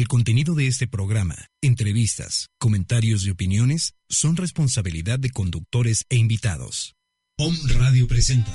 [0.00, 6.94] El contenido de este programa, entrevistas, comentarios y opiniones son responsabilidad de conductores e invitados.
[7.36, 8.50] POM Radio presenta.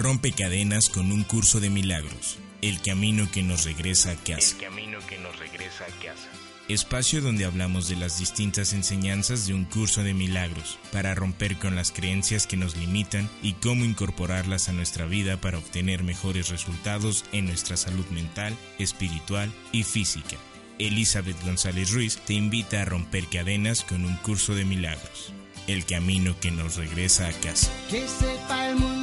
[0.00, 2.38] Rompe cadenas con un curso de milagros.
[2.60, 4.56] El camino que nos regresa a casa.
[4.56, 6.28] El camino que nos regresa a casa.
[6.68, 11.76] Espacio donde hablamos de las distintas enseñanzas de un curso de milagros para romper con
[11.76, 17.24] las creencias que nos limitan y cómo incorporarlas a nuestra vida para obtener mejores resultados
[17.30, 20.36] en nuestra salud mental, espiritual y física.
[20.80, 25.32] Elizabeth González Ruiz te invita a romper cadenas con un curso de milagros.
[25.68, 27.70] El camino que nos regresa a casa.
[27.88, 28.95] Que sepa el mundo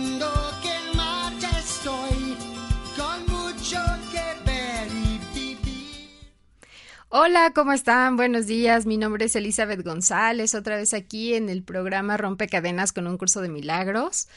[7.15, 8.15] Hola, ¿cómo están?
[8.15, 8.87] Buenos días.
[8.87, 13.19] Mi nombre es Elizabeth González, otra vez aquí en el programa Rompe Cadenas con un
[13.19, 14.27] curso de milagros.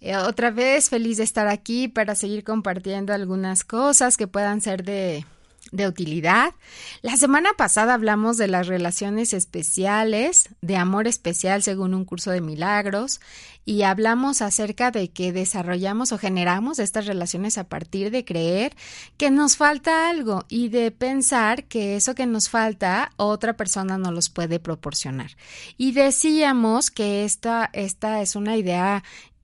[0.00, 4.84] Eh, otra vez feliz de estar aquí para seguir compartiendo algunas cosas que puedan ser
[4.84, 5.26] de,
[5.74, 6.54] de utilidad.
[7.02, 12.40] La semana pasada hablamos de las relaciones especiales, de amor especial según un curso de
[12.40, 13.20] milagros,
[13.64, 18.76] y hablamos acerca de que desarrollamos o generamos estas relaciones a partir de creer
[19.16, 24.12] que nos falta algo y de pensar que eso que nos falta otra persona no
[24.12, 25.32] los puede proporcionar.
[25.76, 29.02] Y decíamos que esta, esta es una idea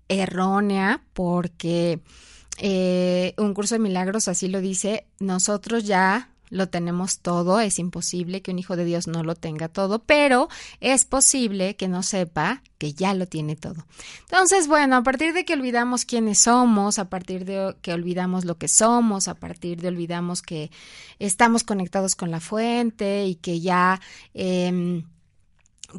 [0.09, 2.01] errónea porque
[2.63, 8.43] eh, un curso de milagros así lo dice, nosotros ya lo tenemos todo, es imposible
[8.43, 10.49] que un hijo de Dios no lo tenga todo, pero
[10.81, 13.87] es posible que no sepa que ya lo tiene todo.
[14.23, 18.59] Entonces, bueno, a partir de que olvidamos quiénes somos, a partir de que olvidamos lo
[18.59, 20.71] que somos, a partir de olvidamos que
[21.19, 24.01] estamos conectados con la fuente y que ya...
[24.35, 25.03] Eh,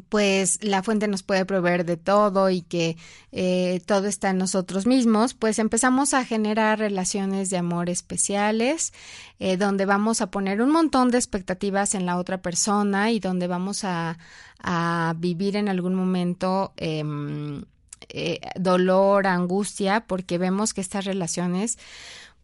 [0.08, 2.96] pues la fuente nos puede proveer de todo y que
[3.30, 8.92] eh, todo está en nosotros mismos, pues empezamos a generar relaciones de amor especiales,
[9.38, 13.46] eh, donde vamos a poner un montón de expectativas en la otra persona y donde
[13.46, 14.18] vamos a,
[14.58, 17.02] a vivir en algún momento eh,
[18.08, 21.78] eh, dolor, angustia, porque vemos que estas relaciones,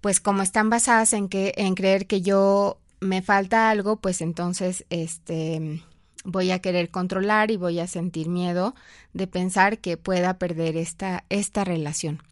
[0.00, 4.84] pues como están basadas en que, en creer que yo me falta algo, pues entonces,
[4.90, 5.82] este
[6.28, 8.74] voy a querer controlar y voy a sentir miedo
[9.14, 12.22] de pensar que pueda perder esta, esta relación.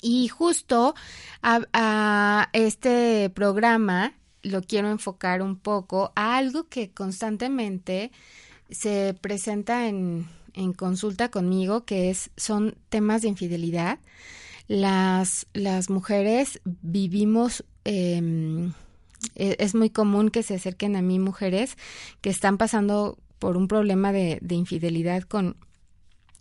[0.00, 0.94] Y justo
[1.42, 8.12] a, este programa lo quiero enfocar un poco a algo que constantemente
[8.70, 13.98] se presenta en, en consulta conmigo, que es, son temas de infidelidad.
[14.68, 18.70] Las, las mujeres vivimos eh,
[19.38, 21.76] es muy común que se acerquen a mí mujeres
[22.20, 25.56] que están pasando por un problema de, de infidelidad con,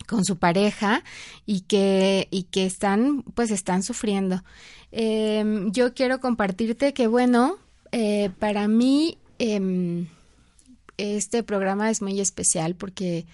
[0.08, 1.04] con su pareja
[1.46, 4.44] y que, y que están, pues están sufriendo.
[4.92, 7.58] Eh, yo quiero compartirte que, bueno,
[7.92, 10.06] eh, para mí eh,
[10.98, 13.26] este programa es muy especial porque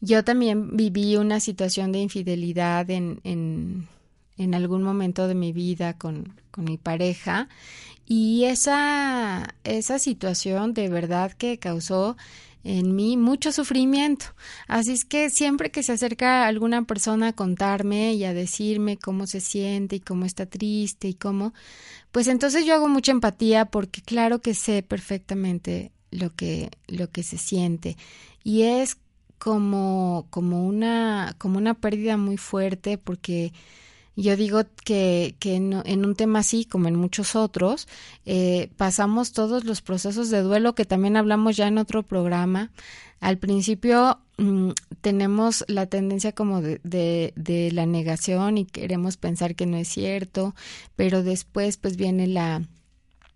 [0.00, 3.88] yo también viví una situación de infidelidad en, en,
[4.36, 7.48] en algún momento de mi vida con, con mi pareja
[8.12, 12.16] y esa, esa situación de verdad que causó
[12.64, 14.26] en mí mucho sufrimiento.
[14.66, 19.28] Así es que siempre que se acerca alguna persona a contarme y a decirme cómo
[19.28, 21.54] se siente y cómo está triste y cómo,
[22.10, 27.22] pues entonces yo hago mucha empatía porque claro que sé perfectamente lo que, lo que
[27.22, 27.96] se siente.
[28.42, 28.96] Y es
[29.38, 33.52] como, como una, como una pérdida muy fuerte porque
[34.16, 37.88] yo digo que, que en, un tema así, como en muchos otros,
[38.26, 42.70] eh, pasamos todos los procesos de duelo que también hablamos ya en otro programa.
[43.20, 44.70] Al principio mmm,
[45.00, 49.88] tenemos la tendencia como de, de, de la negación y queremos pensar que no es
[49.88, 50.54] cierto,
[50.96, 52.62] pero después pues viene la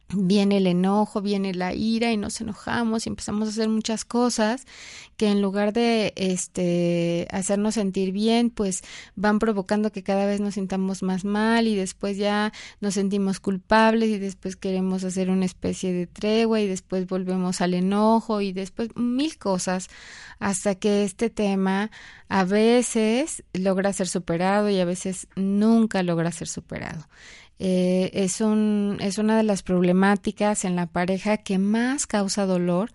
[0.09, 4.66] viene el enojo, viene la ira y nos enojamos y empezamos a hacer muchas cosas
[5.16, 8.82] que en lugar de este hacernos sentir bien, pues
[9.15, 14.09] van provocando que cada vez nos sintamos más mal y después ya nos sentimos culpables
[14.10, 18.91] y después queremos hacer una especie de tregua y después volvemos al enojo y después
[18.97, 19.89] mil cosas
[20.39, 21.91] hasta que este tema
[22.28, 27.07] a veces logra ser superado y a veces nunca logra ser superado.
[27.59, 32.91] Eh, es, un, es una de las problemáticas en la pareja que más causa dolor,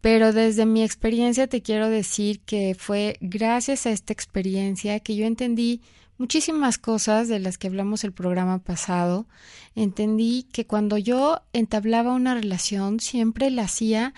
[0.00, 5.26] pero desde mi experiencia te quiero decir que fue gracias a esta experiencia que yo
[5.26, 5.80] entendí
[6.18, 9.26] muchísimas cosas de las que hablamos el programa pasado.
[9.74, 14.14] Entendí que cuando yo entablaba una relación siempre la hacía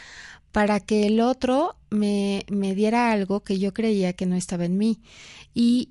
[0.52, 4.78] para que el otro me, me diera algo que yo creía que no estaba en
[4.78, 5.00] mí.
[5.54, 5.90] Y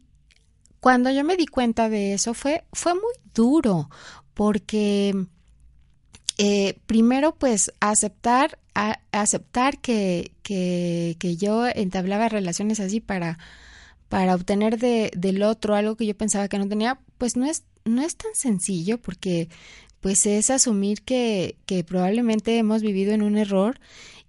[0.79, 3.89] cuando yo me di cuenta de eso fue, fue muy duro,
[4.33, 5.25] porque
[6.37, 8.59] eh, primero pues aceptar,
[9.11, 13.37] aceptar que, que, que, yo entablaba relaciones así para,
[14.07, 17.63] para obtener de, del otro algo que yo pensaba que no tenía, pues no es,
[17.83, 19.49] no es tan sencillo porque
[19.99, 23.79] pues es asumir que, que probablemente hemos vivido en un error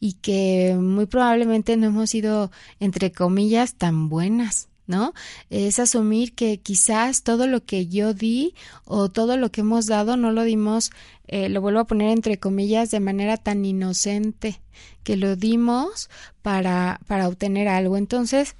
[0.00, 2.50] y que muy probablemente no hemos sido,
[2.80, 4.69] entre comillas, tan buenas.
[4.90, 5.14] ¿No?
[5.48, 8.54] Es asumir que quizás todo lo que yo di
[8.84, 10.90] o todo lo que hemos dado no lo dimos,
[11.28, 14.60] eh, lo vuelvo a poner entre comillas, de manera tan inocente,
[15.02, 16.10] que lo dimos
[16.42, 17.96] para, para obtener algo.
[17.96, 18.56] Entonces,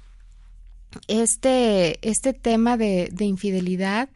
[1.07, 4.09] este, este tema de, de infidelidad,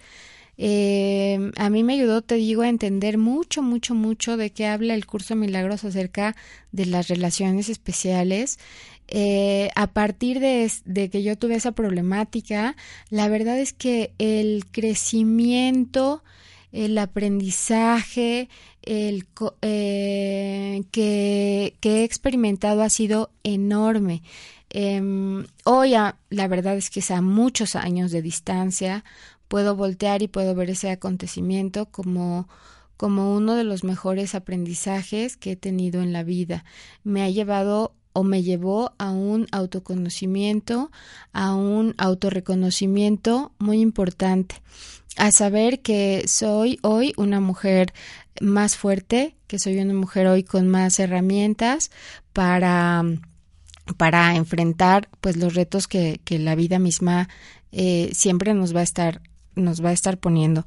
[0.58, 4.94] eh, a mí me ayudó, te digo, a entender mucho, mucho, mucho de qué habla
[4.94, 6.36] el curso Milagros acerca
[6.72, 8.60] de las relaciones especiales.
[9.08, 12.76] Eh, a partir de, que yo tuve esa problemática,
[13.10, 16.24] la verdad es que el crecimiento,
[16.72, 18.50] el aprendizaje,
[18.82, 19.28] el
[19.62, 24.24] eh, que, he experimentado ha sido enorme.
[24.72, 29.06] Em, hoy, la verdad es que es a muchos años de distancia,
[29.48, 32.48] puedo voltear y puedo ver ese acontecimiento como
[32.98, 36.64] como uno de los mejores aprendizajes que he tenido en la vida.
[37.04, 40.92] Me ha llevado o me llevó a un autoconocimiento,
[41.34, 44.62] a un autorreconocimiento muy importante,
[45.18, 47.94] a saber que soy hoy una mujer
[48.40, 51.92] más fuerte, que soy una mujer hoy con más herramientas
[52.32, 53.04] para
[53.98, 57.30] para enfrentar pues los retos que, que la vida misma
[57.72, 59.22] eh, siempre nos va a estar
[59.56, 60.66] nos va a estar poniendo.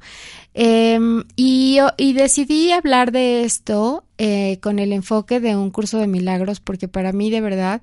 [0.53, 1.79] Em, y,
[2.13, 7.13] decidí hablar de esto eh, con el enfoque de un curso de milagros porque para
[7.13, 7.81] mí de verdad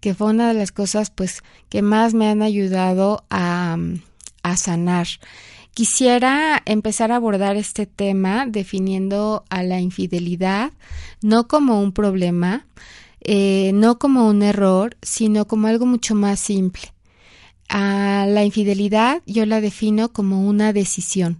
[0.00, 3.76] que fue una de las cosas pues que más me han ayudado a,
[4.42, 5.06] a sanar.
[5.72, 10.72] Quisiera empezar a abordar este tema definiendo a la infidelidad
[11.20, 12.66] no como un problema,
[13.20, 16.95] eh, no como un error, sino como algo mucho más simple.
[17.68, 21.38] A la infidelidad yo la defino como una decisión.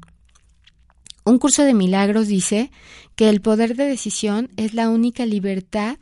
[1.24, 2.70] Un curso de milagros dice
[3.16, 5.98] que el poder de decisión es la única libertad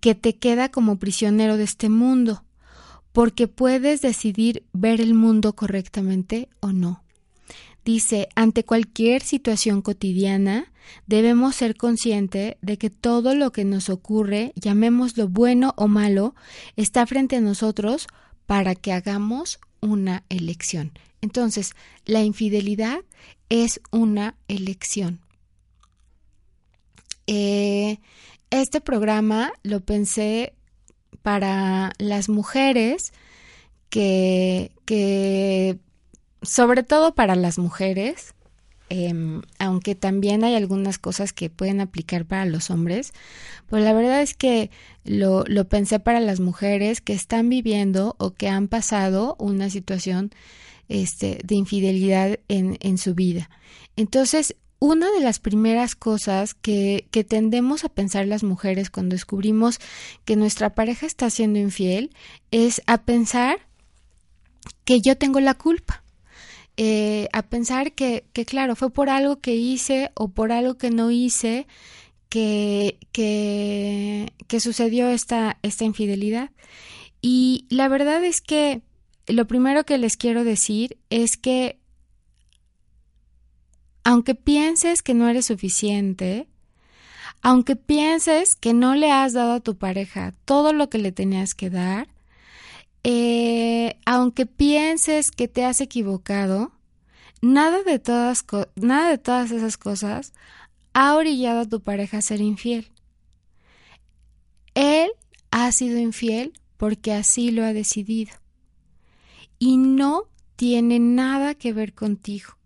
[0.00, 2.44] que te queda como prisionero de este mundo,
[3.12, 7.02] porque puedes decidir ver el mundo correctamente o no.
[7.84, 10.72] Dice, ante cualquier situación cotidiana,
[11.06, 16.34] debemos ser conscientes de que todo lo que nos ocurre, llamémoslo bueno o malo,
[16.74, 18.08] está frente a nosotros
[18.46, 20.92] para que hagamos una elección.
[21.20, 23.00] Entonces, la infidelidad
[23.48, 25.20] es una elección.
[27.26, 27.98] Eh,
[28.50, 30.54] este programa lo pensé
[31.22, 33.12] para las mujeres
[33.90, 35.78] que, que
[36.42, 38.35] sobre todo para las mujeres,
[38.88, 43.12] Em, aunque también hay algunas cosas que pueden aplicar para los hombres,
[43.68, 44.70] pues la verdad es que
[45.04, 50.30] lo, lo pensé para las mujeres que están viviendo o que han pasado una situación
[50.88, 53.50] este, de infidelidad en, en su vida.
[53.96, 59.80] Entonces, una de las primeras cosas que, que, tendemos a pensar las mujeres cuando descubrimos
[60.24, 62.10] que nuestra pareja está siendo infiel
[62.50, 63.58] es a pensar
[64.84, 66.04] que yo tengo la culpa.
[66.78, 70.90] Eh, a pensar que, que, claro, fue por algo que hice o por algo que
[70.90, 71.66] no hice
[72.28, 76.50] que, que, que sucedió esta, esta infidelidad.
[77.22, 78.82] Y la verdad es que
[79.26, 81.78] lo primero que les quiero decir es que
[84.04, 86.46] aunque pienses que no eres suficiente,
[87.42, 91.54] aunque pienses que no le has dado a tu pareja todo lo que le tenías
[91.54, 92.08] que dar,
[93.08, 96.72] eh, aunque pienses que te has equivocado,
[97.40, 98.44] nada de, todas,
[98.74, 100.32] nada de todas esas cosas
[100.92, 102.90] ha orillado a tu pareja a ser infiel.
[104.74, 105.12] Él
[105.52, 108.32] ha sido infiel porque así lo ha decidido.
[109.60, 110.24] Y no
[110.56, 112.58] tiene nada que ver contigo,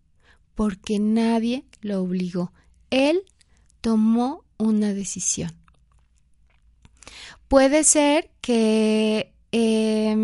[0.54, 2.50] porque nadie lo obligó.
[2.88, 3.25] Él
[3.82, 5.54] tomó una decisión.
[7.47, 10.14] Puede ser que eh,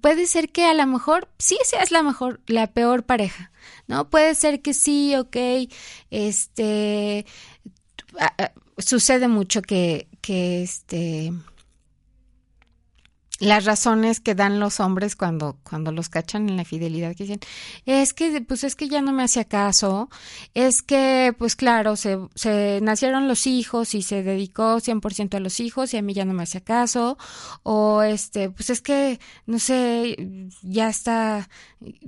[0.00, 3.50] puede ser que a lo mejor sí seas la mejor, la peor pareja,
[3.86, 4.08] ¿no?
[4.08, 5.36] Puede ser que sí, ok,
[6.10, 7.26] este,
[8.78, 11.32] sucede mucho que, que este,
[13.38, 17.40] las razones que dan los hombres cuando, cuando los cachan en la fidelidad, que dicen,
[17.84, 20.08] es que, pues es que ya no me hacía caso,
[20.54, 25.60] es que, pues claro, se, se nacieron los hijos y se dedicó 100% a los
[25.60, 27.18] hijos y a mí ya no me hacía caso,
[27.62, 30.16] o este, pues es que, no sé,
[30.62, 31.48] ya está,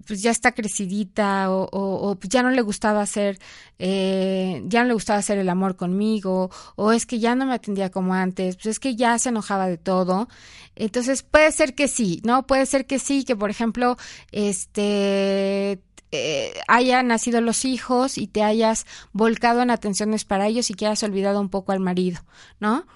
[0.07, 3.39] pues ya está crecidita, o, o, pues ya no le gustaba hacer,
[3.79, 7.55] eh, ya no le gustaba hacer el amor conmigo, o es que ya no me
[7.55, 10.29] atendía como antes, pues es que ya se enojaba de todo,
[10.75, 12.47] entonces puede ser que sí, ¿no?
[12.47, 13.97] Puede ser que sí, que por ejemplo,
[14.33, 20.75] este eh, hayan nacido los hijos y te hayas volcado en atenciones para ellos y
[20.75, 22.21] que hayas olvidado un poco al marido,
[22.61, 22.87] ¿no?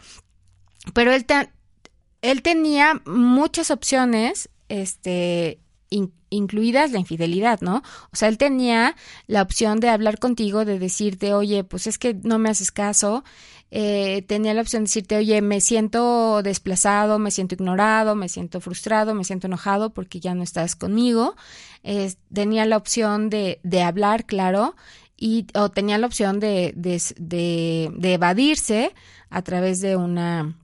[0.94, 1.26] Pero él,
[2.22, 5.60] él tenía muchas opciones, este,
[6.30, 7.82] incluidas la infidelidad, ¿no?
[8.12, 12.14] O sea, él tenía la opción de hablar contigo, de decirte, oye, pues es que
[12.14, 13.24] no me haces caso,
[13.74, 18.60] eh, tenía la opción de decirte, oye, me siento desplazado, me siento ignorado, me siento
[18.60, 21.34] frustrado, me siento enojado porque ya no estás conmigo.
[22.32, 24.76] tenía la opción de, de hablar, claro,
[25.16, 28.94] y, o tenía la opción de, de, de evadirse
[29.30, 30.54] a través de una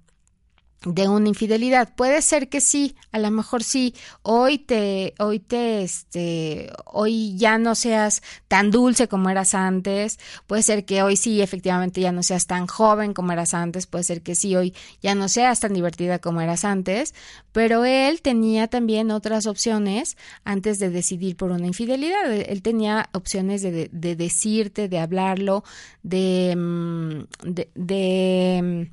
[0.84, 1.94] de una infidelidad.
[1.94, 7.58] Puede ser que sí, a lo mejor sí, hoy te, hoy te, este, hoy ya
[7.58, 12.22] no seas tan dulce como eras antes, puede ser que hoy sí, efectivamente ya no
[12.22, 15.74] seas tan joven como eras antes, puede ser que sí, hoy ya no seas tan
[15.74, 17.14] divertida como eras antes,
[17.52, 22.32] pero él tenía también otras opciones antes de decidir por una infidelidad.
[22.32, 25.64] Él tenía opciones de, de, decirte, de hablarlo,
[26.02, 28.90] de, mm, de, de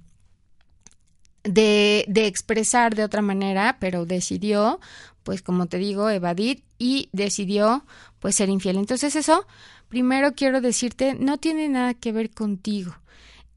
[1.46, 4.80] de, de expresar de otra manera, pero decidió,
[5.24, 7.86] pues como te digo, evadir y decidió
[8.20, 8.78] pues ser infiel.
[8.78, 9.46] Entonces eso,
[9.88, 12.96] primero quiero decirte, no tiene nada que ver contigo.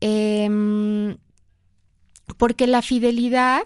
[0.00, 1.16] Em,
[2.36, 3.62] porque la fidelidad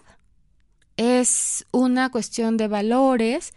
[0.97, 3.53] es una cuestión de valores,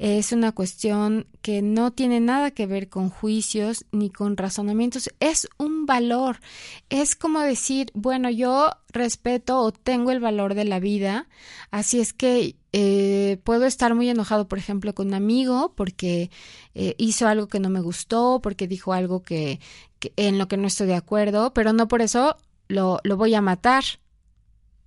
[0.00, 5.46] es una cuestión que no tiene nada que ver con juicios ni con razonamientos, es
[5.58, 6.40] un valor,
[6.88, 11.28] es como decir, bueno, yo respeto o tengo el valor de la vida,
[11.70, 16.30] así es que eh, puedo estar muy enojado, por ejemplo, con un amigo porque
[16.74, 19.60] eh, hizo algo que no me gustó, porque dijo algo que,
[19.98, 22.38] que, en lo que no estoy de acuerdo, pero no por eso
[22.68, 23.84] lo, lo voy a matar,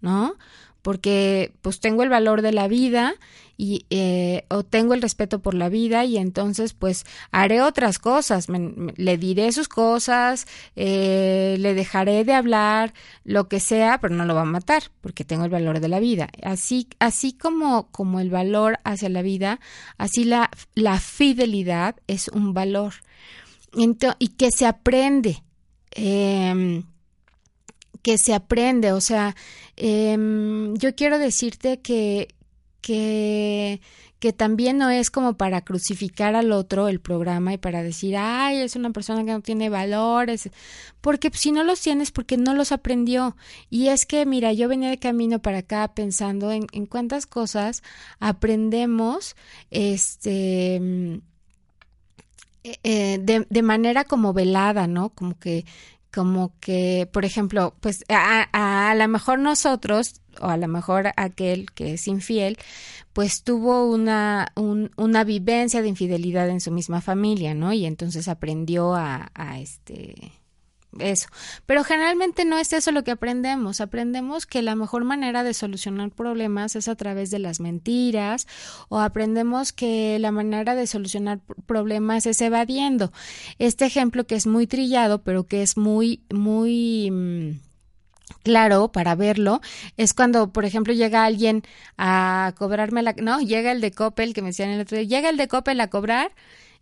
[0.02, 0.38] ¿no?
[0.84, 3.16] Porque pues tengo el valor de la vida
[3.58, 8.48] y eh, o tengo el respeto por la vida y entonces pues haré otras cosas,
[8.50, 14.36] le diré sus cosas, eh, le dejaré de hablar, lo que sea, pero no lo
[14.36, 16.30] va a matar porque tengo el valor de la vida.
[16.44, 19.60] Así, así como, como el valor hacia la vida,
[19.98, 22.94] así la, la fidelidad es un valor
[24.20, 25.44] y que se aprende.
[25.96, 26.84] Eh,
[28.04, 28.92] que se aprende.
[28.92, 29.36] O sea,
[29.76, 32.36] em, yo quiero decirte que,
[32.82, 33.82] que,
[34.20, 38.58] que también no es como para crucificar al otro el programa y para decir, ay,
[38.58, 40.50] es una persona que no tiene valores,
[41.02, 43.36] porque si no los tienes, porque no los aprendió.
[43.70, 47.84] Y es que, mira, yo venía de camino para acá pensando en, en cuántas cosas
[48.20, 49.36] aprendemos,
[49.72, 50.76] este,
[52.64, 55.10] eh, eh, de, de manera como velada, ¿no?
[55.10, 55.66] Como que
[56.14, 61.72] como que, por ejemplo, pues a, a, lo mejor nosotros, o a lo mejor aquel
[61.72, 62.58] que es infiel,
[63.14, 67.74] pues tuvo una, un, una vivencia de infidelidad en su misma familia, ¿no?
[67.74, 70.43] Y entonces aprendió a, a este
[71.00, 71.28] eso.
[71.66, 73.82] Pero generalmente no es eso lo que aprendemos.
[73.82, 78.48] Aprendemos que la mejor manera de solucionar problemas es a través de las mentiras
[78.90, 83.12] o aprendemos que la manera de solucionar problemas es evadiendo.
[83.60, 87.10] Este ejemplo que es muy trillado, pero que es muy, muy...
[87.12, 87.60] Mm,
[88.42, 89.62] claro para verlo
[89.98, 91.64] es cuando por ejemplo llega alguien
[91.98, 95.30] a cobrarme la no llega el de Coppel que me decían el otro día llega
[95.30, 96.32] el de Coppel a cobrar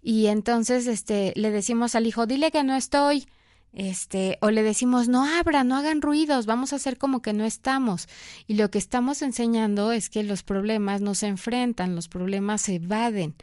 [0.02, 3.28] y entonces este le decimos al hijo dile que no estoy
[3.74, 7.46] este, o le decimos no abran, no hagan ruidos, vamos a hacer como que no
[7.46, 8.08] estamos.
[8.48, 12.76] Y lo que estamos enseñando es que los problemas no se enfrentan, los problemas se
[12.76, 13.36] evaden.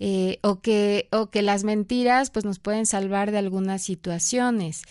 [0.00, 4.82] Eh, o que o que las mentiras pues nos pueden salvar de algunas situaciones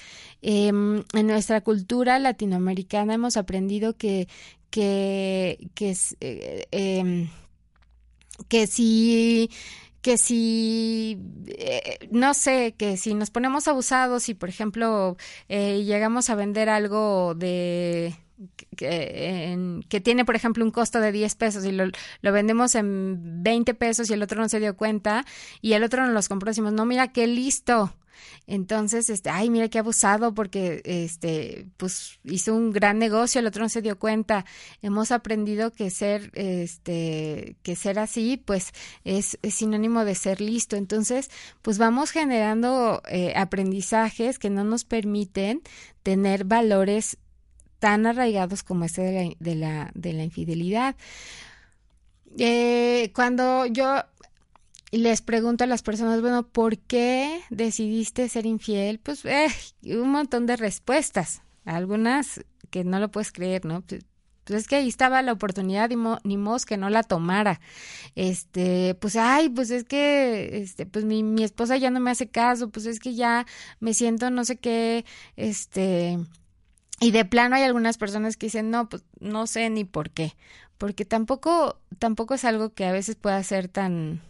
[0.42, 4.30] em, en nuestra cultura latinoamericana hemos aprendido que
[4.70, 7.28] que que, eh, eh,
[8.48, 9.50] que si
[10.04, 11.18] que si,
[11.48, 15.16] eh, no sé, que si nos ponemos abusados y, por ejemplo,
[15.48, 18.14] eh, llegamos a vender algo de
[18.76, 21.86] que, que, tiene, por ejemplo, un costo de 10 pesos y lo,
[22.22, 25.26] lo, vendemos en 20 pesos y el otro no se dio cuenta
[25.62, 27.96] y el otro nos los compró, decimos, no, mira, qué listo,
[28.48, 33.64] Entonces, este, ay, mira qué abusado porque, este, pues hizo un gran negocio, el otro
[33.64, 34.46] no se dio cuenta.
[34.82, 38.72] Hemos aprendido que ser, este, que ser así, pues
[39.04, 40.76] es, sinónimo de ser listo.
[40.76, 41.30] Entonces,
[41.62, 45.62] pues vamos generando eh, aprendizajes que no nos permiten
[46.04, 47.18] tener valores
[47.80, 50.96] tan arraigados como este de la, de la, de la infidelidad.
[52.38, 54.04] Eh, cuando yo
[54.98, 59.00] les pregunto a las personas, bueno, ¿por qué decidiste ser infiel?
[59.00, 59.48] Pues eh,
[59.86, 63.82] un montón de respuestas, algunas que no lo puedes creer, ¿no?
[63.82, 64.06] Pues,
[64.44, 67.62] pues es que ahí estaba la oportunidad, ni, mo, ni que no la tomara.
[68.16, 72.30] Este, pues, ay, pues es que, este, pues mi, mi esposa ya no me hace
[72.30, 73.46] caso, pues es que ya
[73.80, 75.06] me siento no sé qué,
[75.38, 76.20] este,
[77.00, 80.36] y de plano hay algunas personas que dicen, no, pues no sé ni por qué,
[80.78, 84.22] porque tampoco, tampoco es algo que a veces pueda ser tan,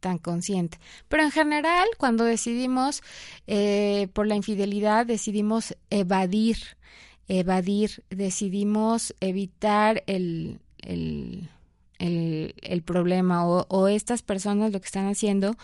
[0.00, 0.78] tan consciente.
[1.08, 3.02] Pero en general, cuando decidimos
[3.46, 6.58] eh, por la infidelidad, decidimos evadir,
[7.28, 11.48] evadir, decidimos evitar el, el,
[11.98, 15.56] el, problema o, estas personas lo que están haciendo,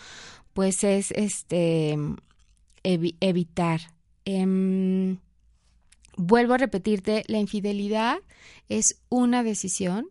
[0.53, 1.97] pues es este
[2.83, 3.81] evitar.
[4.25, 5.17] Em,
[6.17, 8.19] vuelvo a repetirte, la infidelidad
[8.69, 10.09] es una decisión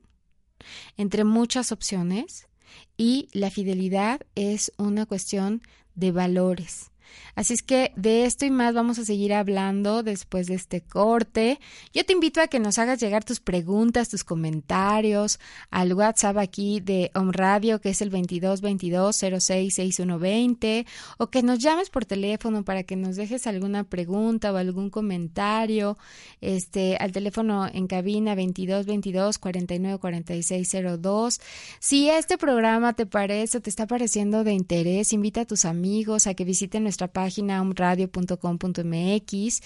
[0.96, 2.48] entre muchas opciones
[2.96, 5.62] y la fidelidad es una cuestión
[5.94, 6.90] de valores.
[7.34, 11.58] Así es que de esto y más vamos a seguir hablando después de este corte.
[11.92, 15.38] Yo te invito a que nos hagas llegar tus preguntas, tus comentarios
[15.70, 20.86] al WhatsApp aquí de Home Radio, que es el 2222066120,
[21.18, 25.96] o que nos llames por teléfono para que nos dejes alguna pregunta o algún comentario,
[26.40, 31.40] este, al teléfono en cabina 2222 494602.
[31.80, 36.26] Si este programa te parece o te está pareciendo de interés, invita a tus amigos
[36.26, 39.60] a que visiten nuestra página umradio.com.mx.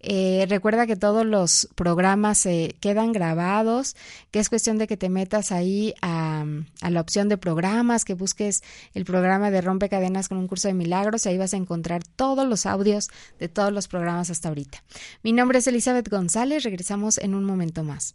[0.00, 3.96] Eh, recuerda que todos los programas se quedan grabados,
[4.30, 6.44] que es cuestión de que te metas ahí a,
[6.88, 8.62] la opción de programas, que busques
[8.94, 12.66] el programa de Rompecadenas con un curso de milagros, ahí vas a encontrar todos los
[12.66, 14.82] audios de todos los programas hasta ahorita.
[15.22, 18.14] Mi nombre es Elizabeth González, regresamos en un momento más.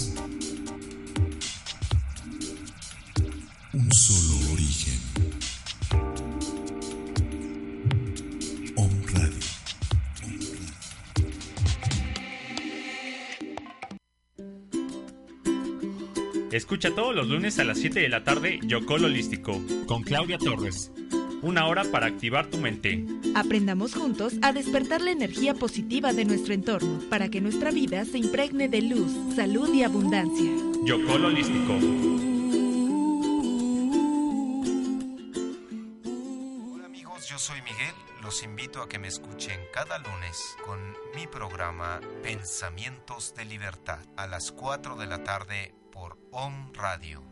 [16.61, 20.91] Escucha todos los lunes a las 7 de la tarde Yocol Holístico con Claudia Torres.
[21.41, 23.03] Una hora para activar tu mente.
[23.33, 28.19] Aprendamos juntos a despertar la energía positiva de nuestro entorno para que nuestra vida se
[28.19, 30.51] impregne de luz, salud y abundancia.
[30.85, 31.73] Yocol Holístico.
[36.75, 37.95] Hola amigos, yo soy Miguel.
[38.21, 40.79] Los invito a que me escuchen cada lunes con
[41.15, 47.30] mi programa Pensamientos de Libertad a las 4 de la tarde por Om Radio.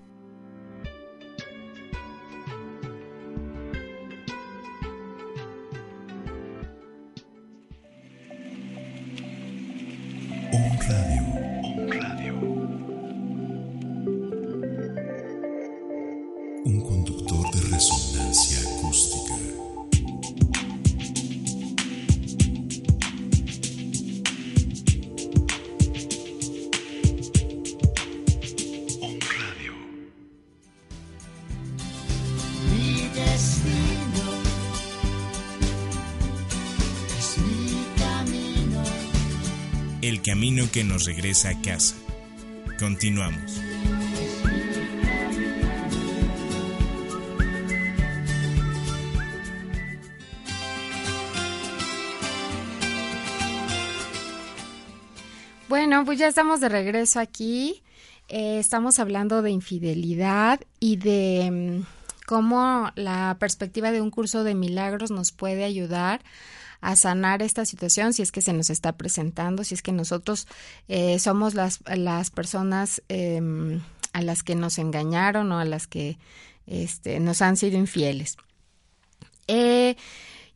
[40.29, 41.95] Camino que nos regresa a casa.
[42.77, 43.59] Continuamos.
[55.67, 57.81] Bueno, pues ya estamos de regreso aquí.
[58.27, 61.49] Eh, estamos hablando de infidelidad y de
[61.81, 61.85] mm,
[62.27, 66.21] cómo la perspectiva de un curso de milagros nos puede ayudar
[66.81, 70.47] a sanar esta situación si es que se nos está presentando, si es que nosotros
[70.87, 73.81] eh, somos las, las personas em,
[74.13, 76.17] a las que nos engañaron o a las que
[76.67, 78.37] este, nos han sido infieles.
[79.47, 79.95] Eh,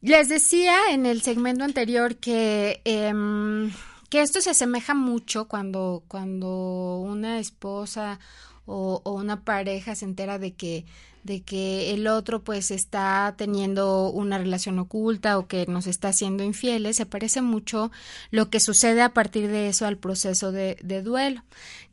[0.01, 3.71] les decía en el segmento anterior que, em,
[4.09, 8.19] que esto se asemeja mucho cuando, cuando una esposa
[8.65, 10.85] o, una pareja se entera de que
[11.23, 16.43] de que el otro pues está teniendo una relación oculta o que nos está haciendo
[16.43, 17.91] infieles, se parece mucho
[18.29, 21.41] lo que sucede a partir de eso al proceso de, de duelo,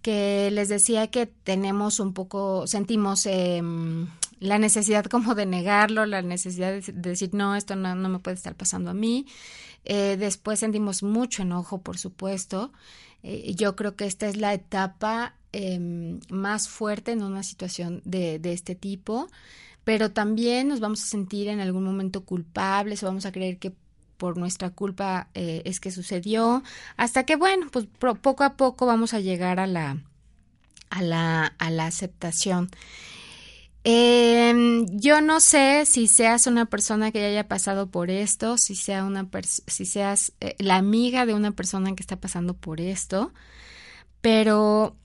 [0.03, 3.63] que les decía que tenemos un poco, sentimos eh,
[4.41, 8.19] la necesidad como de negarlo, la necesidad de, de decir, no, esto no, no, me
[8.19, 9.27] puede estar pasando a mí.
[9.85, 12.73] Eh, después sentimos mucho enojo, por supuesto.
[13.23, 18.39] Eh, yo creo que esta es la etapa eh, más fuerte en una situación de,
[18.39, 19.29] de, este tipo,
[19.85, 23.73] pero también nos vamos a sentir en algún momento culpables o vamos a creer que
[24.17, 26.63] por nuestra culpa eh, es que sucedió,
[26.99, 29.97] hasta que bueno, pues poco a poco vamos a llegar a la,
[30.91, 32.69] a la, a la aceptación.
[33.85, 39.05] Eh, yo no sé si seas una persona que haya pasado por esto, si, sea
[39.05, 39.27] una
[39.67, 43.33] si seas eh, la amiga de una persona que está pasando por esto,
[44.21, 44.97] pero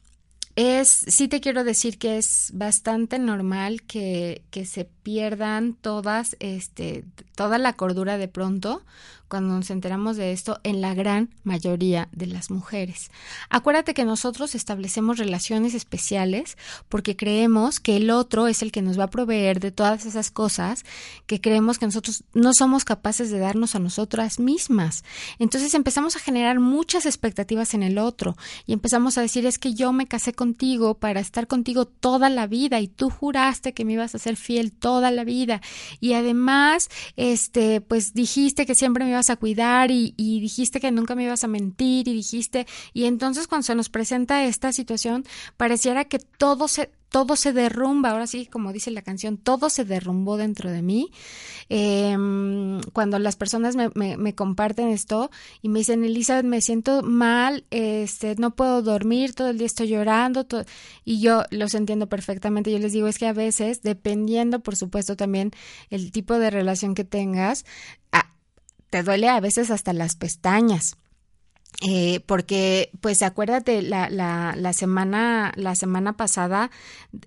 [0.55, 7.03] es, sí te quiero decir que es bastante normal que, que se pierdan todas, este,
[7.35, 8.83] toda la cordura de pronto
[9.27, 13.09] cuando nos enteramos de esto en la gran mayoría de las mujeres.
[13.49, 16.57] Acuérdate que nosotros establecemos relaciones especiales
[16.89, 20.31] porque creemos que el otro es el que nos va a proveer de todas esas
[20.31, 20.85] cosas
[21.25, 25.03] que creemos que nosotros no somos capaces de darnos a nosotras mismas.
[25.39, 28.35] Entonces empezamos a generar muchas expectativas en el otro
[28.67, 32.47] y empezamos a decir es que yo me casé contigo para estar contigo toda la
[32.47, 35.61] vida y tú juraste que me ibas a ser fiel toda la vida
[35.99, 36.89] y además
[37.31, 41.23] este pues dijiste que siempre me ibas a cuidar y, y, dijiste que nunca me
[41.23, 45.25] ibas a mentir y dijiste y entonces cuando se nos presenta esta situación
[45.57, 49.85] pareciera que todo se todo se derrumba, ahora sí, como dice la canción, todo se
[49.85, 51.13] derrumbó dentro de mí.
[51.69, 52.13] Eh,
[52.91, 57.63] cuando las personas me, me, me, comparten esto y me dicen, Elizabeth, me siento mal,
[57.69, 60.45] este, no puedo dormir, todo el día estoy llorando,
[61.05, 62.69] y yo los entiendo perfectamente.
[62.69, 65.51] Yo les digo, es que a veces, dependiendo, por supuesto, también
[65.89, 67.63] el tipo de relación que tengas,
[68.89, 70.97] te duele a veces hasta las pestañas.
[71.81, 76.71] Eh, porque, pues acuérdate, la, la, la, semana, la semana pasada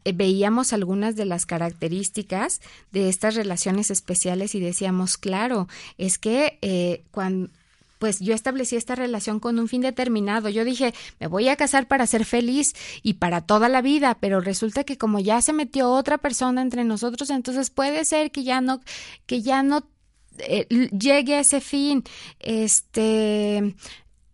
[0.04, 6.58] eh, veíamos algunas de las características de estas relaciones especiales y decíamos, claro, es que
[6.62, 7.50] eh, cuando,
[7.98, 10.48] pues yo establecí esta relación con un fin determinado.
[10.48, 14.40] Yo dije, me voy a casar para ser feliz y para toda la vida, pero
[14.40, 18.60] resulta que como ya se metió otra persona entre nosotros, entonces puede ser que ya
[18.60, 18.80] no,
[19.26, 19.84] que ya no
[20.38, 22.04] eh, llegue a ese fin.
[22.38, 23.74] Este,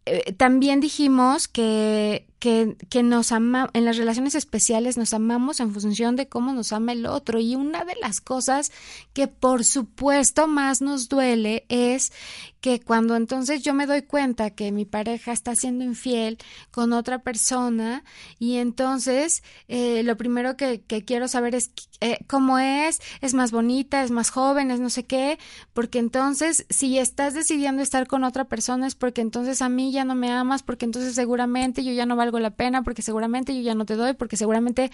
[0.07, 6.15] eh, también dijimos que, que, nos ama, en las relaciones especiales nos amamos en función
[6.15, 7.41] de cómo nos ama el otro.
[7.41, 8.71] Y una de las cosas
[9.15, 12.13] que por supuesto más nos duele es
[12.61, 16.39] que cuando entonces yo me doy cuenta que mi pareja está siendo infiel
[16.71, 18.05] con otra persona
[18.39, 23.53] y entonces eh, lo primero que, que, quiero saber es eh, cómo es, es más
[23.53, 25.39] bonita, es más joven, es no sé qué,
[25.75, 30.07] porque entonces si estás decidiendo estar con otra persona es porque entonces a mí ya
[30.07, 33.63] no me amas, porque entonces seguramente yo ya no valgo la pena, porque seguramente yo
[33.63, 34.91] ya no te doy, porque seguramente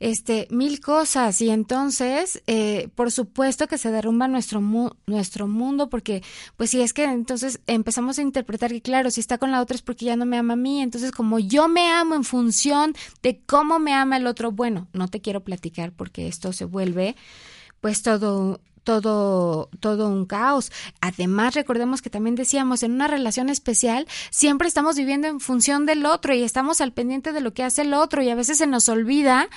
[0.00, 1.40] este, mil cosas.
[1.40, 6.22] Y entonces, eh, por supuesto que se derrumba nuestro, mu nuestro mundo porque,
[6.56, 9.76] pues si es que entonces empezamos a interpretar que, claro, si está con la otra
[9.76, 12.94] es porque ya no me ama a mí, entonces como yo me amo en función
[13.22, 17.16] de cómo me ama el otro, bueno, no te quiero platicar porque esto se vuelve
[17.80, 20.70] pues todo todo, todo un caos.
[21.00, 26.06] Además, recordemos que también decíamos, en una relación especial, siempre estamos viviendo en función del
[26.06, 28.66] otro y estamos al pendiente de lo que hace el otro y a veces se
[28.66, 29.48] nos olvida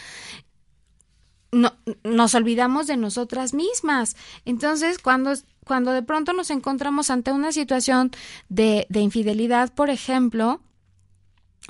[1.52, 4.16] no, nos olvidamos de nosotras mismas.
[4.46, 5.34] Entonces, cuando,
[5.66, 8.12] cuando de pronto nos encontramos ante una situación
[8.50, 10.62] de, de infidelidad, por ejemplo,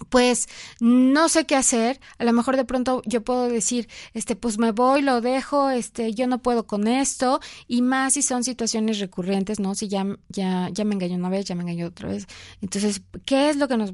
[0.10, 0.48] pues
[0.80, 4.72] no sé qué hacer, a lo mejor de pronto yo puedo decir, este, pues me
[4.72, 9.60] voy, lo dejo, este, yo no puedo con esto, y más si son situaciones recurrentes,
[9.60, 9.76] ¿no?
[9.76, 12.28] Si ya, ya, ya me engañó una vez, ya me engañó otra vez.
[12.62, 13.92] Entonces, ¿qué es lo que nos,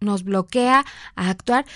[0.00, 1.66] nos bloquea a actuar?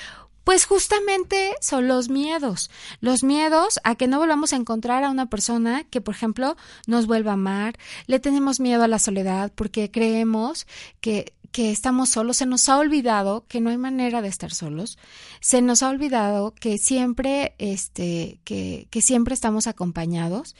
[0.44, 5.26] Pues justamente son los miedos, los miedos a que no volvamos a encontrar a una
[5.26, 9.90] persona que, por ejemplo, nos vuelva a amar, le tenemos miedo a la soledad porque
[9.90, 10.66] creemos
[11.00, 14.98] que que estamos solos, se nos ha olvidado que no hay manera de estar solos,
[15.40, 20.54] se nos ha olvidado que siempre, este, que, que siempre estamos acompañados.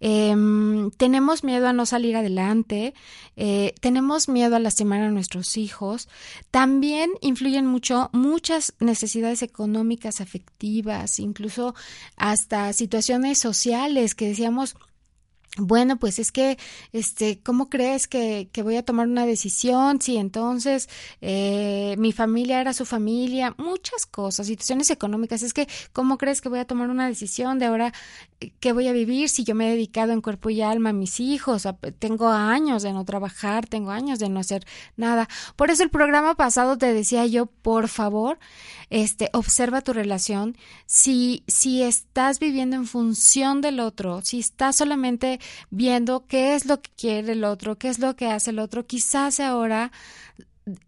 [0.00, 2.94] Em, tenemos miedo a no salir adelante,
[3.36, 6.08] eh, tenemos miedo a lastimar a nuestros hijos.
[6.50, 11.74] También influyen mucho muchas necesidades económicas, afectivas, incluso
[12.16, 14.76] hasta situaciones sociales que decíamos,
[15.58, 16.58] bueno, pues es que,
[16.92, 20.00] este, ¿cómo crees que, que voy a tomar una decisión?
[20.00, 20.88] Si entonces
[21.20, 25.42] eh, mi familia era su familia, muchas cosas, situaciones económicas.
[25.42, 27.92] Es que, ¿cómo crees que voy a tomar una decisión de ahora
[28.40, 30.92] eh, qué voy a vivir si yo me he dedicado en cuerpo y alma a
[30.92, 31.66] mis hijos?
[31.98, 34.64] Tengo años de no trabajar, tengo años de no hacer
[34.96, 35.28] nada.
[35.56, 38.38] Por eso el programa pasado te decía yo, por favor,
[38.90, 40.56] este, observa tu relación.
[40.86, 45.40] Si, si estás viviendo en función del otro, si estás solamente
[45.70, 48.86] viendo qué es lo que quiere el otro, qué es lo que hace el otro,
[48.86, 49.92] quizás ahora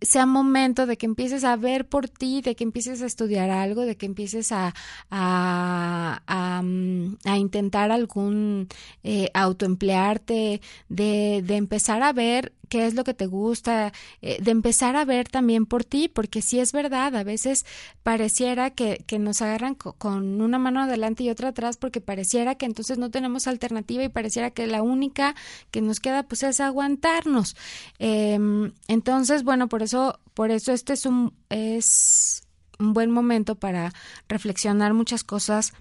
[0.01, 3.83] sea momento de que empieces a ver por ti, de que empieces a estudiar algo,
[3.83, 4.75] de que empieces a,
[5.11, 8.69] a, a, mm, intentar algún
[9.03, 14.51] eh, autoemplearte, de, de empezar a ver qué es lo que te gusta, eh, de
[14.53, 17.67] empezar a ver también por ti, porque si es verdad, a veces
[18.03, 22.67] pareciera que, que nos agarran con una mano adelante y otra atrás, porque pareciera que
[22.67, 25.35] entonces no tenemos alternativa y pareciera que la única
[25.73, 27.57] que nos queda pues es aguantarnos.
[27.99, 32.45] Em, entonces, bueno, por eso, por eso este es un, es
[32.79, 33.93] un buen momento para
[34.29, 35.73] reflexionar muchas cosas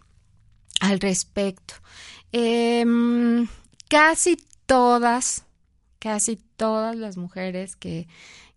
[0.82, 1.76] al respecto.
[2.32, 3.48] Em,
[3.88, 5.46] casi todas
[6.00, 8.08] casi todas las mujeres que,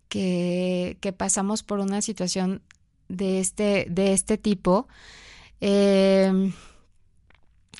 [0.09, 2.61] que, que pasamos por una situación
[3.09, 4.87] de este, de este tipo,
[5.61, 6.51] eh,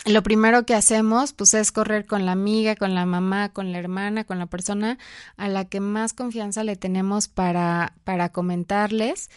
[0.05, 3.79] lo primero que hacemos pues es correr con la amiga, con la mamá, con la
[3.79, 4.97] hermana, con la persona
[5.37, 9.29] a la que más confianza le tenemos para, para comentarles.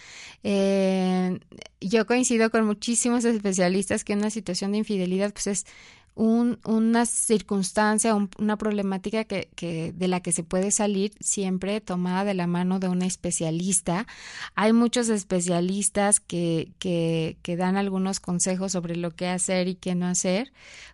[0.43, 1.39] Eh,
[1.81, 5.67] yo coincido con muchísimos especialistas que una situación de infidelidad pues es
[6.17, 12.25] un, una circunstancia, una problemática que, que, de la que se puede salir siempre tomada
[12.25, 14.07] de la mano de un especialista.
[14.55, 19.95] Hay muchos especialistas que, que, que dan algunos consejos sobre lo que hacer y qué
[19.95, 20.53] no hacer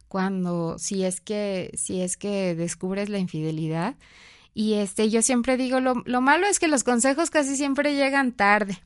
[0.08, 3.94] cuando, si es que, si es que descubres la infidelidad.
[4.54, 8.32] Y este, yo siempre digo, lo, lo malo es que los consejos casi siempre llegan
[8.32, 8.82] tarde.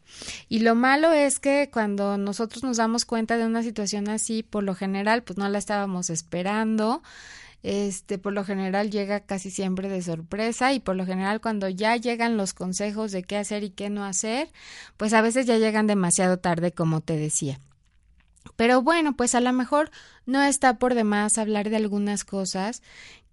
[0.48, 4.62] Y lo malo es que cuando nosotros nos damos cuenta de una situación así, por
[4.62, 7.02] lo general, pues no la estábamos esperando.
[7.62, 11.96] Este, por lo general llega casi siempre de sorpresa y por lo general cuando ya
[11.96, 14.52] llegan los consejos de qué hacer y qué no hacer,
[14.96, 17.58] pues a veces ya llegan demasiado tarde, como te decía.
[18.54, 19.90] Pero bueno, pues a lo mejor
[20.26, 22.82] no está por demás hablar de algunas cosas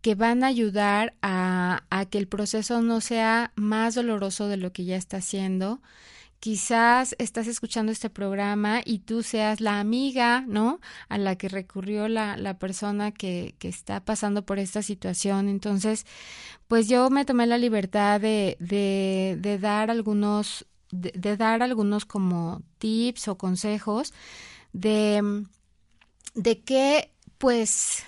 [0.03, 4.83] que van a ayudar a, que el proceso no sea más doloroso de lo que
[4.83, 5.81] ya está siendo.
[6.41, 10.81] Quizás estás escuchando este programa y tú seas la amiga, ¿no?
[11.07, 15.47] A la que recurrió la, la persona que, que está pasando por esta situación.
[15.47, 16.05] Entonces,
[16.67, 22.03] pues yo me tomé la libertad de, de, de dar algunos, de, de dar algunos
[22.05, 24.13] como tips o consejos
[24.73, 25.45] de,
[26.35, 28.03] de que, pues,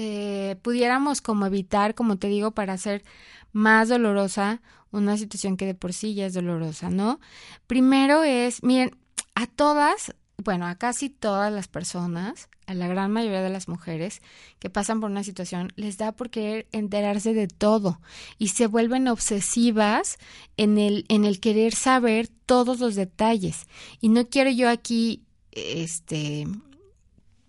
[0.00, 3.02] eh, pudiéramos como evitar, como te digo, para hacer
[3.50, 7.18] más dolorosa una situación que de por sí ya es dolorosa, ¿no?
[7.66, 8.96] Primero es, miren,
[9.34, 14.22] a todas, bueno, a casi todas las personas, a la gran mayoría de las mujeres
[14.60, 18.00] que pasan por una situación, les da por querer enterarse de todo
[18.38, 20.18] y se vuelven obsesivas
[20.56, 23.66] en el, en el querer saber todos los detalles.
[24.00, 26.46] Y no quiero yo aquí, este,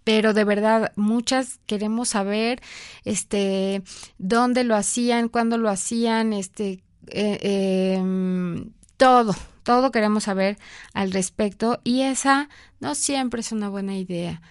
[0.09, 2.63] pero de verdad muchas queremos saber
[3.05, 3.83] este
[4.17, 10.57] dónde lo hacían, cuándo lo hacían, este eh, em, todo, todo queremos saber
[10.95, 14.41] al respecto y esa no siempre es una buena idea.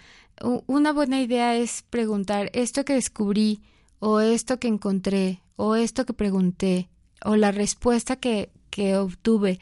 [0.68, 3.60] Una buena idea es preguntar esto que descubrí
[3.98, 6.88] o esto que encontré o esto que pregunté
[7.24, 9.58] o la respuesta que, que obtuve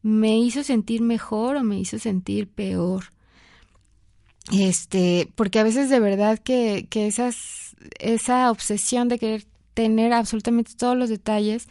[0.00, 3.06] me hizo sentir mejor o me hizo sentir peor
[4.52, 10.72] este, porque a veces de verdad que, que esas, esa obsesión de querer tener absolutamente
[10.76, 11.68] todos los detalles,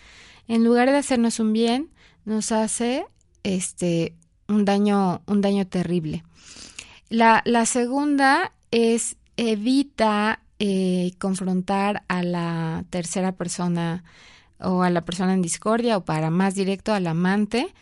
[0.47, 1.89] en lugar de hacernos un bien,
[2.25, 3.05] nos hace
[3.43, 4.15] este
[4.47, 6.23] un daño, un daño terrible.
[7.09, 14.03] La, la segunda es evita eh, confrontar a la tercera persona
[14.59, 17.73] o a la persona en discordia o para más directo al amante,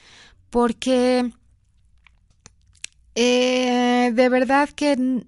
[0.50, 1.32] porque
[3.20, 5.24] eh, de verdad que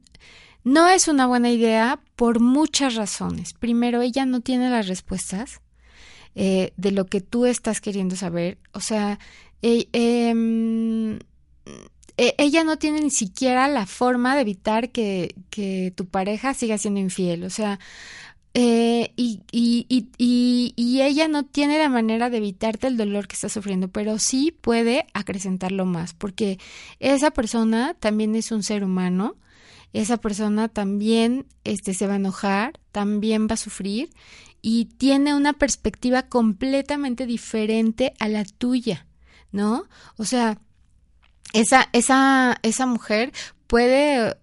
[0.64, 3.54] no es una buena idea por muchas razones.
[3.54, 5.62] Primero, ella no tiene las respuestas
[6.36, 8.60] eh, de lo que tú estás queriendo saber.
[8.74, 9.18] O sea,
[9.64, 11.18] eh, em,
[12.18, 15.34] e, ella no tiene ni siquiera la forma de evitar que
[15.96, 17.44] tu pareja siga siendo infiel.
[17.44, 17.80] O sea,
[18.54, 23.36] eh, y, y, y, y, ella no tiene la manera de evitarte el dolor que
[23.36, 26.58] está sufriendo, pero sí puede acrecentarlo más, porque
[27.00, 29.36] esa persona también es un ser humano,
[29.94, 34.10] esa persona también este, se va a enojar, también va a sufrir
[34.62, 39.06] y tiene una perspectiva completamente diferente a la tuya,
[39.52, 39.86] ¿no?
[40.18, 40.60] O sea,
[41.54, 43.32] esa, esa, esa mujer
[43.68, 44.36] puede,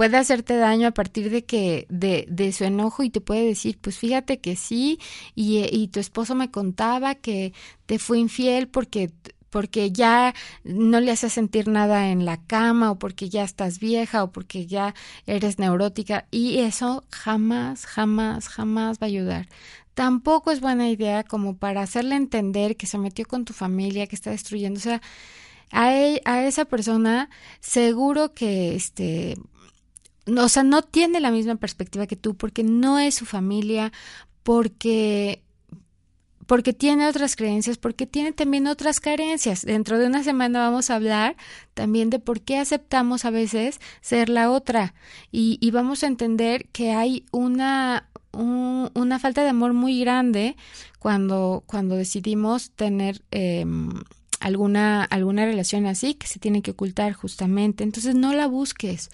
[0.00, 3.76] puede hacerte daño a partir de que, de, de su enojo y te puede decir,
[3.78, 4.98] pues fíjate que sí,
[5.34, 7.52] y, y tu esposo me contaba que
[7.84, 9.10] te fue infiel porque
[9.50, 10.32] porque ya
[10.64, 14.66] no le hace sentir nada en la cama o porque ya estás vieja o porque
[14.66, 14.94] ya
[15.26, 19.48] eres neurótica y eso jamás, jamás, jamás va a ayudar.
[19.92, 24.16] Tampoco es buena idea como para hacerle entender que se metió con tu familia, que
[24.16, 25.02] está destruyendo, o sea,
[25.70, 27.28] a, e, a esa persona
[27.60, 29.36] seguro que este
[30.38, 33.92] o sea, no tiene la misma perspectiva que tú porque no es su familia,
[34.42, 35.42] porque
[36.46, 39.64] porque tiene otras creencias, porque tiene también otras carencias.
[39.64, 41.36] Dentro de una semana vamos a hablar
[41.74, 44.92] también de por qué aceptamos a veces ser la otra
[45.30, 50.56] y, y vamos a entender que hay una, un, una falta de amor muy grande
[50.98, 53.64] cuando, cuando decidimos tener eh,
[54.40, 57.84] alguna, alguna relación así que se tiene que ocultar justamente.
[57.84, 59.10] Entonces no la busques,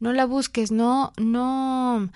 [0.00, 2.08] no la busques, no, no,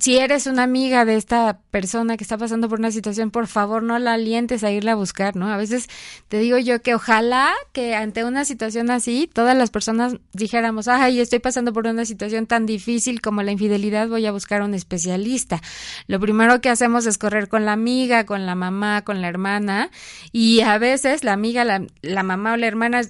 [0.00, 3.82] si eres una amiga de esta persona que está pasando por una situación, por favor
[3.82, 5.52] no la alientes a irla a buscar, ¿no?
[5.52, 5.88] A veces
[6.28, 11.20] te digo yo que ojalá que ante una situación así, todas las personas dijéramos, ay,
[11.20, 14.74] estoy pasando por una situación tan difícil como la infidelidad, voy a buscar a un
[14.74, 15.60] especialista.
[16.06, 19.90] Lo primero que hacemos es correr con la amiga, con la mamá, con la hermana,
[20.32, 23.02] y a veces la amiga, la, la mamá o la hermana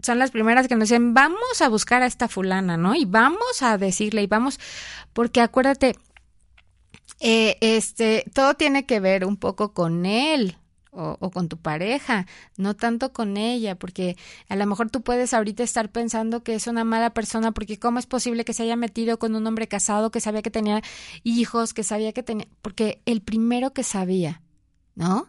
[0.00, 2.94] son las primeras que nos dicen, vamos a buscar a esta fulana, ¿no?
[2.94, 4.58] Y vamos a decirle, y vamos,
[5.14, 5.96] porque acuérdate,
[7.20, 10.58] eh, este, todo tiene que ver un poco con él.
[10.96, 12.24] O, o, con tu pareja,
[12.56, 14.16] no tanto con ella, porque
[14.48, 17.98] a lo mejor tú puedes ahorita estar pensando que es una mala persona, porque cómo
[17.98, 20.82] es posible que se haya metido con un hombre casado que sabía que tenía
[21.24, 24.40] hijos, que sabía que tenía, porque el primero que sabía,
[24.94, 25.26] ¿no?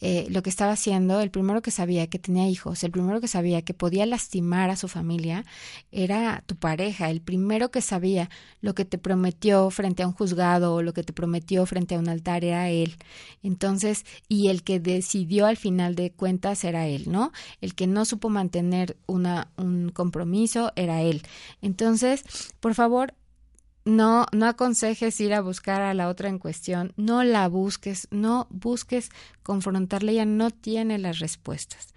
[0.00, 3.28] Eh, lo que estaba haciendo, el primero que sabía que tenía hijos, el primero que
[3.28, 5.44] sabía que podía lastimar a su familia,
[5.92, 8.28] era tu pareja, el primero que sabía
[8.60, 11.98] lo que te prometió frente a un juzgado o lo que te prometió frente a
[11.98, 12.96] un altar era él.
[13.42, 17.32] Entonces, y el que decidió al final de cuentas era él, ¿no?
[17.60, 21.22] El que no supo mantener una, un compromiso era él.
[21.62, 22.24] Entonces,
[22.60, 23.14] por favor,
[23.84, 28.46] no, no aconsejes ir a buscar a la otra en cuestión, no la busques, no
[28.50, 29.10] busques
[29.42, 31.94] confrontarle, ella no tiene las respuestas.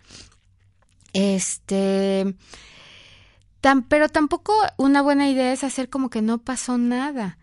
[1.13, 2.35] Este,
[3.89, 7.37] pero tampoco una buena idea es hacer como que no pasó nada,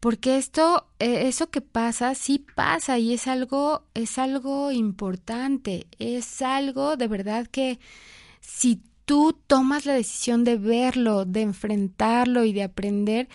[0.00, 6.40] porque esto, eh, eso que pasa, sí pasa y es algo, es algo importante, es
[6.40, 7.78] algo de verdad que
[8.40, 13.28] si tú tomas la decisión de verlo, de enfrentarlo y de aprender,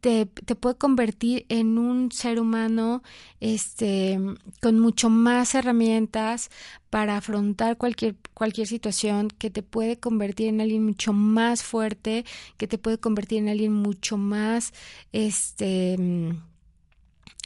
[0.00, 3.02] te, te, puede convertir en un ser humano
[3.40, 4.18] este,
[4.60, 6.50] con mucho más herramientas
[6.90, 12.24] para afrontar cualquier, cualquier situación, que te puede convertir en alguien mucho más fuerte,
[12.56, 14.72] que te puede convertir en alguien mucho más
[15.12, 15.96] este,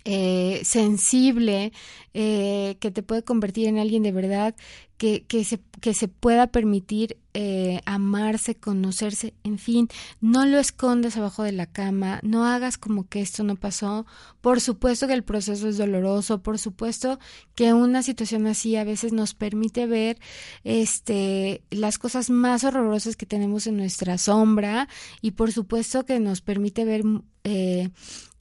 [0.04, 1.72] eh, sensible,
[2.12, 4.54] eh, que te puede convertir en alguien de verdad
[4.98, 9.88] que, que, se, que se pueda permitir eh, amarse, conocerse, en fin,
[10.20, 14.06] no lo escondas abajo de la cama, no hagas como que esto no pasó.
[14.40, 17.18] Por supuesto que el proceso es doloroso, por supuesto
[17.54, 20.18] que una situación así a veces nos permite ver
[20.62, 24.88] este las cosas más horrorosas que tenemos en nuestra sombra
[25.20, 27.02] y por supuesto que nos permite ver
[27.42, 27.90] eh,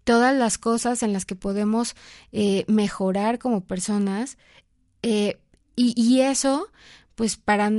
[0.03, 1.95] todas las cosas en las que podemos
[2.31, 4.37] eh, mejorar como personas
[5.01, 5.39] eh,
[5.75, 6.67] y, y, eso
[7.15, 7.71] pues para,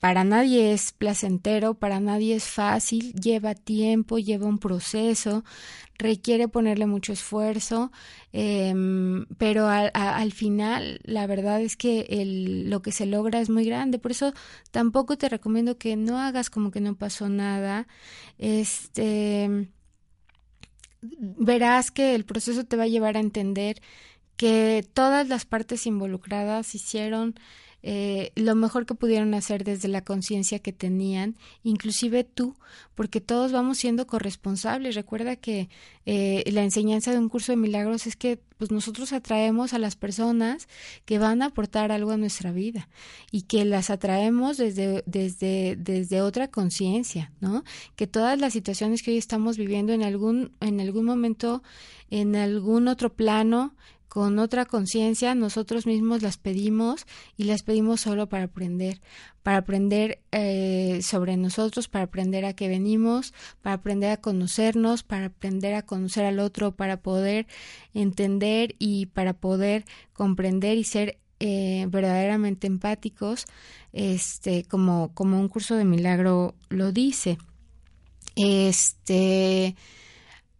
[0.00, 5.44] para nadie es placentero, para nadie es fácil, lleva tiempo, lleva un proceso,
[5.98, 7.92] requiere ponerle mucho esfuerzo,
[8.32, 8.74] eh,
[9.38, 13.50] pero a, a, al final la verdad es que el, lo que se logra es
[13.50, 14.32] muy grande, por eso
[14.70, 17.86] tampoco te recomiendo que no hagas como que no pasó nada,
[18.38, 19.68] este
[21.18, 23.80] verás que el proceso te va a llevar a entender
[24.36, 27.34] que todas las partes involucradas hicieron
[27.88, 32.56] eh, lo mejor que pudieron hacer desde la conciencia que tenían, inclusive tú,
[32.96, 34.96] porque todos vamos siendo corresponsables.
[34.96, 35.68] Recuerda que
[36.04, 39.94] eh, la enseñanza de un curso de milagros es que pues nosotros atraemos a las
[39.94, 40.66] personas
[41.04, 42.88] que van a aportar algo a nuestra vida
[43.30, 47.62] y que las atraemos desde, desde, desde otra conciencia, ¿no?
[47.94, 51.62] Que todas las situaciones que hoy estamos viviendo en algún, en algún momento,
[52.10, 53.76] en algún otro plano,
[54.16, 57.04] con otra conciencia, nosotros mismos las pedimos
[57.36, 59.02] y las pedimos solo para aprender,
[59.42, 65.26] para aprender eh, sobre nosotros, para aprender a qué venimos, para aprender a conocernos, para
[65.26, 67.46] aprender a conocer al otro, para poder
[67.92, 73.44] entender y para poder comprender y ser eh, verdaderamente empáticos,
[73.92, 77.36] este, como, como un curso de milagro lo dice.
[78.34, 79.76] Este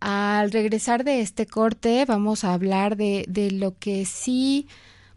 [0.01, 4.69] al regresar de este corte vamos a hablar de, de lo que sí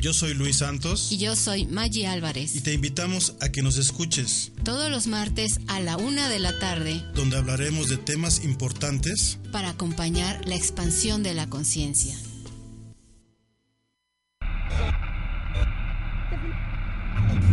[0.00, 1.12] Yo soy Luis Santos.
[1.12, 2.56] Y yo soy Maggie Álvarez.
[2.56, 4.50] Y te invitamos a que nos escuches.
[4.64, 7.04] Todos los martes a la una de la tarde.
[7.14, 9.38] Donde hablaremos de temas importantes.
[9.52, 12.16] Para acompañar la expansión de la conciencia.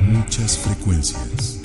[0.07, 1.62] Muchas frecuencias.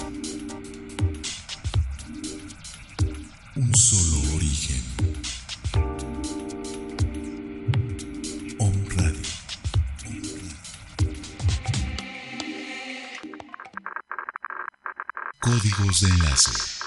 [16.09, 16.79] Enlace.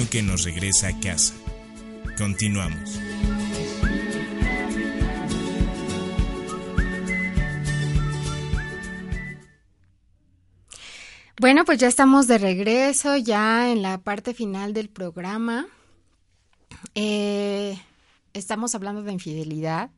[0.09, 1.33] que nos regresa a casa.
[2.17, 2.99] Continuamos.
[11.39, 15.67] Bueno, pues ya estamos de regreso, ya en la parte final del programa.
[16.95, 17.79] Eh,
[18.33, 19.91] estamos hablando de infidelidad,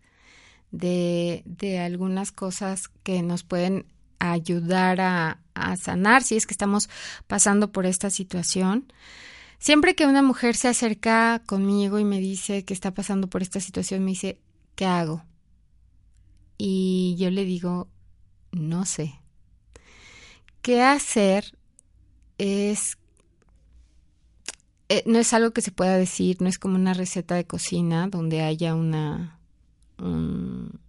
[0.70, 3.88] de, de algunas cosas que nos pueden
[4.20, 6.90] ayudar a, a sanar si es que estamos
[7.28, 8.92] pasando por esta situación.
[9.62, 13.60] Siempre que una mujer se acerca conmigo y me dice que está pasando por esta
[13.60, 14.40] situación, me dice,
[14.76, 15.24] ¿qué hago?
[16.58, 17.88] Y yo le digo,
[18.52, 19.20] no sé.
[20.62, 21.58] ¿Qué hacer?
[22.38, 22.98] Es...
[24.90, 28.08] eh, no es algo que se pueda decir, no es como una receta de cocina
[28.08, 29.40] donde haya una...
[29.98, 30.80] un-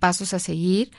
[0.00, 0.90] pasos a seguir,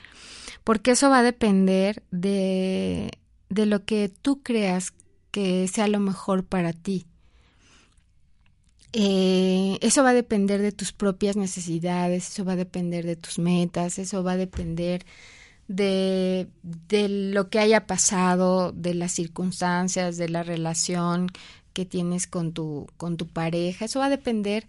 [0.64, 3.10] porque eso va a depender de,
[3.50, 4.92] de lo que tú creas
[5.30, 7.06] que sea lo mejor para ti.
[8.92, 13.38] Eh, eso va a depender de tus propias necesidades, eso va a depender de tus
[13.38, 15.06] metas, eso va a depender
[15.68, 21.28] de, de lo que haya pasado, de las circunstancias, de la relación
[21.72, 23.84] que tienes con tu, con tu pareja.
[23.84, 24.66] Eso va a depender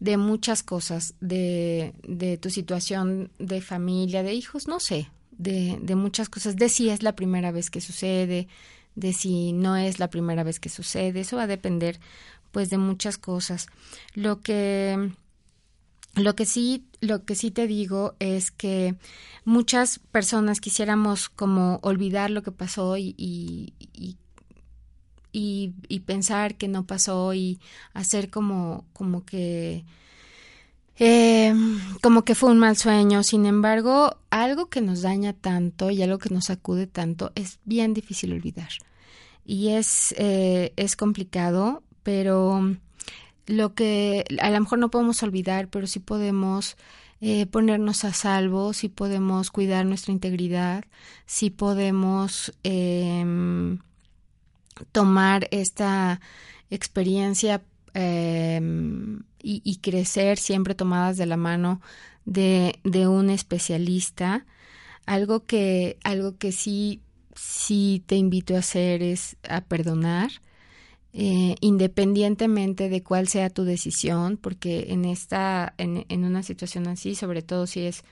[0.00, 5.94] de muchas cosas, de, de tu situación de familia, de hijos, no sé, de, de
[5.94, 8.48] muchas cosas, de si es la primera vez que sucede,
[8.98, 12.00] de si no es la primera vez que sucede, eso va a depender
[12.50, 13.68] pues de muchas cosas.
[14.14, 15.12] Lo que
[16.14, 18.96] lo que sí, lo que sí te digo es que
[19.44, 23.72] muchas personas quisiéramos como olvidar lo que pasó y, y,
[25.32, 27.60] y, y pensar que no pasó y
[27.94, 29.84] hacer como, como que
[30.98, 31.54] eh,
[32.02, 33.22] como que fue un mal sueño.
[33.22, 37.94] Sin embargo, algo que nos daña tanto y algo que nos sacude tanto es bien
[37.94, 38.70] difícil olvidar.
[39.50, 42.76] Y es, eh, es complicado, pero
[43.46, 46.76] lo que a lo mejor no podemos olvidar, pero sí podemos
[47.22, 50.84] eh, ponernos a salvo, sí podemos cuidar nuestra integridad,
[51.24, 53.24] sí podemos eh,
[54.92, 56.20] tomar esta
[56.68, 57.62] experiencia
[57.94, 58.60] eh,
[59.42, 61.80] y, y, crecer siempre tomadas de la mano
[62.26, 64.44] de, de un especialista.
[65.06, 67.00] Algo que, algo que sí,
[67.38, 70.30] sí te invito a hacer es a perdonar
[71.12, 77.14] eh, independientemente de cuál sea tu decisión, porque en esta, en, en, una situación así,
[77.14, 78.04] sobre todo si es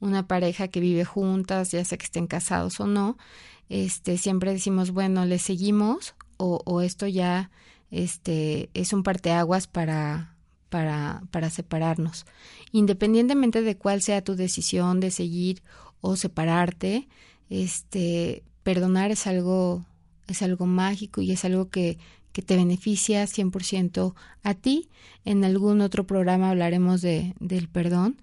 [0.00, 3.18] una pareja que vive juntas, ya sea que estén casados o no,
[3.68, 7.50] este, siempre decimos, bueno, le seguimos o, o esto ya
[7.90, 10.36] este, es un parteaguas para,
[10.68, 12.24] para, para separarnos.
[12.72, 15.62] Independientemente de cuál sea tu decisión de seguir
[16.00, 17.08] o separarte,
[17.50, 19.84] este, perdonar es algo,
[20.26, 21.98] es algo mágico y es algo que,
[22.32, 24.88] que te beneficia 100% a ti.
[25.24, 28.16] En algún otro programa hablaremos de, del perdón,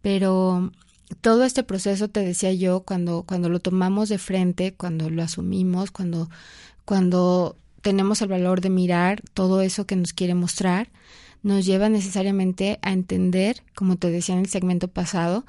[0.00, 0.72] pero
[1.20, 5.90] todo este proceso, te decía yo, cuando, cuando lo tomamos de frente, cuando lo asumimos,
[5.90, 6.30] cuando,
[6.84, 10.88] cuando tenemos el valor de mirar todo eso que nos quiere mostrar,
[11.42, 15.44] nos lleva necesariamente a entender, como te decía en el segmento pasado,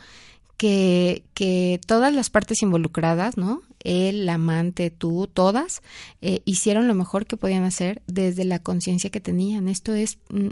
[0.57, 3.61] que, que todas las partes involucradas, ¿no?
[3.83, 5.81] Él, la amante, tú, todas,
[6.21, 9.67] eh, hicieron lo mejor que podían hacer desde la conciencia que tenían.
[9.67, 10.49] Esto es, mm,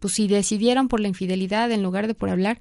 [0.00, 2.58] pues si decidieron por la infidelidad en lugar de por hablar,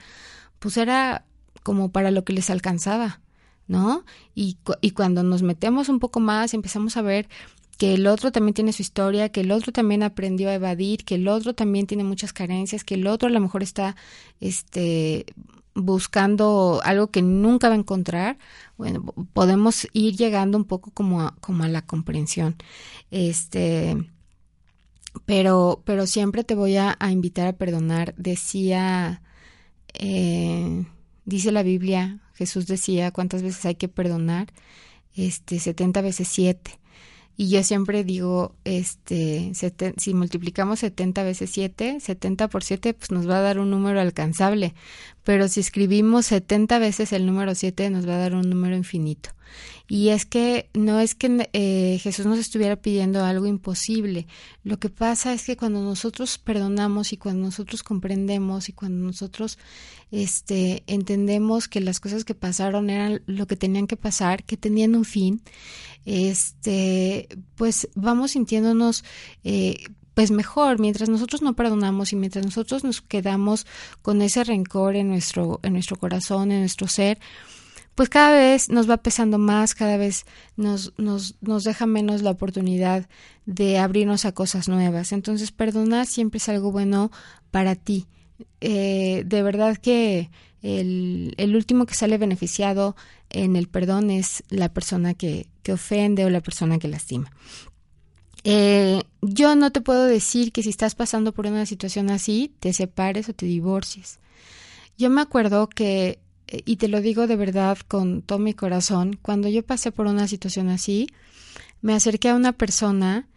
[0.59, 1.25] pues era
[1.63, 3.21] como para lo que les alcanzaba,
[3.67, 4.05] ¿no?
[4.35, 7.27] Y, y cuando nos metemos un poco más, empezamos a ver
[7.77, 11.15] que el otro también tiene su historia, que el otro también aprendió a evadir, que
[11.15, 13.95] el otro también tiene muchas carencias, que el otro a lo mejor está
[14.39, 15.25] este
[15.75, 18.37] buscando algo que nunca va a encontrar,
[18.77, 19.03] bueno,
[19.33, 22.55] podemos ir llegando un poco como a, como a la comprensión.
[23.11, 23.97] Este,
[25.25, 28.15] pero, pero siempre te voy a, invitar a perdonar.
[28.17, 29.21] Decía,
[29.93, 30.85] eh,
[31.25, 34.53] dice la Biblia, Jesús decía cuántas veces hay que perdonar,
[35.15, 36.79] este, 70 veces 7.
[37.37, 39.51] Y yo siempre digo, este,
[39.97, 43.99] si multiplicamos 70 veces 7, 70 por 7, pues nos va a dar un número
[43.99, 44.73] alcanzable.
[45.25, 49.31] Pero si escribimos 70 veces el número 7, nos va a dar un número infinito.
[49.87, 54.27] Y es que no es que eh, Jesús nos estuviera pidiendo algo imposible.
[54.63, 59.59] Lo que pasa es que cuando nosotros perdonamos y cuando nosotros comprendemos y cuando nosotros
[60.11, 64.95] este, entendemos que las cosas que pasaron eran lo que tenían que pasar, que tenían
[64.95, 65.41] un fin,
[66.05, 69.03] este, pues vamos sintiéndonos
[69.43, 69.83] eh,
[70.15, 73.67] pues mejor, mientras nosotros no perdonamos y mientras nosotros nos quedamos
[74.01, 77.19] con ese rencor en nuestro, en nuestro corazón, en nuestro ser,
[77.95, 82.31] pues cada vez nos va pesando más, cada vez nos, nos, nos deja menos la
[82.31, 83.07] oportunidad
[83.45, 85.11] de abrirnos a cosas nuevas.
[85.11, 87.11] Entonces, perdonar siempre es algo bueno
[87.51, 88.07] para ti.
[88.61, 90.29] Eh, de verdad que
[90.61, 92.95] el, el, último que sale beneficiado
[93.29, 97.31] en el perdón es la persona que, que ofende o la persona que lastima.
[98.47, 102.73] Eh, yo no te puedo decir que si estás pasando por una situación así, te
[102.73, 104.19] separes o te divorcies.
[104.97, 109.17] Yo me acuerdo que eh, y te lo digo de verdad con todo mi corazón,
[109.21, 111.07] cuando yo pasé por una situación así,
[111.81, 113.27] me acerqué a una persona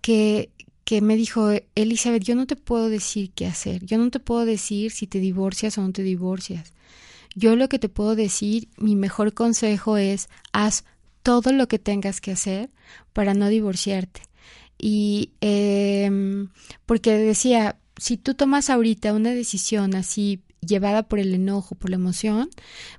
[0.00, 0.50] que,
[0.84, 4.44] que me dijo, Elizabeth, yo no te puedo decir qué hacer, yo no te puedo
[4.44, 6.72] decir si te divorcias o no te divorcias.
[7.34, 10.84] Yo lo que te puedo decir, mi mejor consejo es, haz
[11.22, 12.70] todo lo que tengas que hacer
[13.12, 14.22] para no divorciarte.
[14.84, 16.10] Y eh,
[16.86, 21.96] porque decía, si tú tomas ahorita una decisión así llevada por el enojo, por la
[21.96, 22.50] emoción,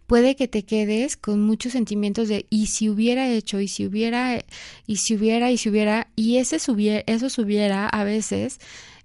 [0.08, 4.46] puede que te quedes con muchos sentimientos de y si hubiera hecho, y si hubiera,
[4.88, 8.60] y si hubiera, y si hubiera, y ese subiera, eso subiera a veces,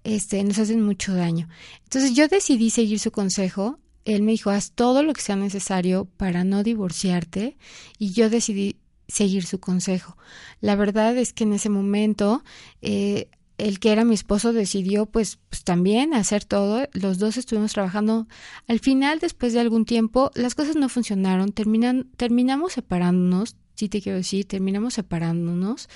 [0.04, 1.48] este, nos hacen mucho daño.
[1.82, 3.80] Entonces yo decidí seguir su consejo.
[4.04, 7.56] Él me dijo, haz todo lo que sea necesario para no divorciarte.
[7.98, 8.76] Y yo decidí
[9.08, 10.16] seguir su consejo.
[10.60, 12.44] La verdad es que en ese momento
[12.82, 13.28] eh,
[13.58, 18.28] el que era mi esposo decidió pues, pues, también hacer todo, los dos estuvimos trabajando.
[18.68, 24.00] Al final, después de algún tiempo, las cosas no funcionaron, terminan, terminamos separándonos, sí te
[24.00, 25.88] quiero decir, terminamos separándonos.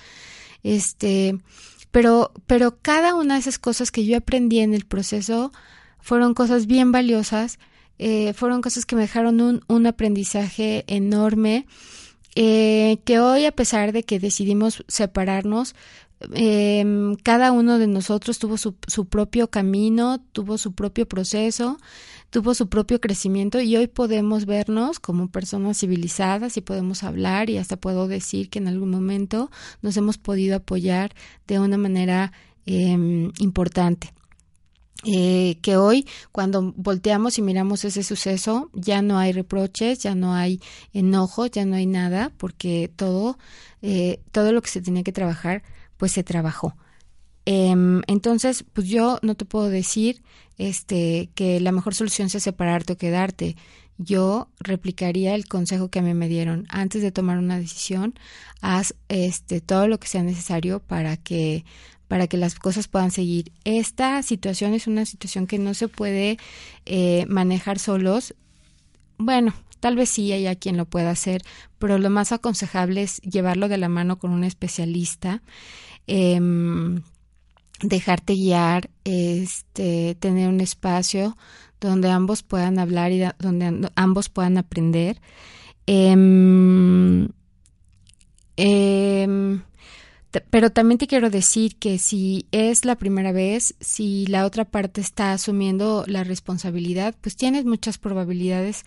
[0.65, 1.39] Este,
[1.93, 5.53] pero, pero cada una de esas cosas que yo aprendí en el proceso
[6.01, 7.61] fueron cosas bien valiosas,
[7.99, 11.67] eh, fueron cosas que me dejaron un, un aprendizaje enorme.
[12.35, 15.75] Eh, que hoy, a pesar de que decidimos separarnos,
[16.35, 16.85] eh,
[17.23, 21.79] cada uno de nosotros tuvo su, su, propio camino, tuvo su propio proceso,
[22.31, 27.59] tuvo su propio crecimiento y hoy podemos vernos como personas civilizadas y podemos hablar y
[27.59, 29.51] hasta puedo decir que en algún momento
[29.83, 31.15] nos hemos podido apoyar
[31.47, 32.33] de una manera
[32.67, 34.13] eh, importante.
[35.05, 40.33] Eh, que hoy cuando volteamos y miramos ese suceso ya no hay reproches, ya no
[40.33, 40.61] hay
[40.93, 43.37] enojo, ya no hay nada porque todo,
[43.83, 45.65] eh, todo lo que se tenía que trabajar
[45.97, 46.77] pues se trabajó.
[47.47, 47.75] Eh,
[48.07, 50.23] entonces, pues yo no te puedo decir
[50.59, 53.57] este, que la mejor solución sea separarte o quedarte.
[53.99, 56.67] Yo replicaría el consejo que a mí me dieron.
[56.71, 58.15] Antes de tomar una decisión,
[58.61, 61.65] haz este, todo lo que sea necesario para que,
[62.13, 63.53] para que las cosas puedan seguir.
[63.65, 66.37] Esta situación es una situación que no se puede
[66.85, 68.35] eh, manejar solos.
[69.17, 71.43] Bueno, Tal vez sí haya quien lo pueda hacer,
[71.79, 75.43] pero lo más aconsejable es llevarlo de la mano con un especialista,
[76.07, 76.39] eh,
[77.81, 81.37] dejarte guiar, este, tener un espacio
[81.81, 85.21] donde ambos puedan hablar y donde ambos puedan aprender.
[85.89, 87.27] Eh,
[88.57, 89.59] eh,
[90.41, 95.01] pero también te quiero decir que si es la primera vez, si la otra parte
[95.01, 98.85] está asumiendo la responsabilidad, pues tienes muchas probabilidades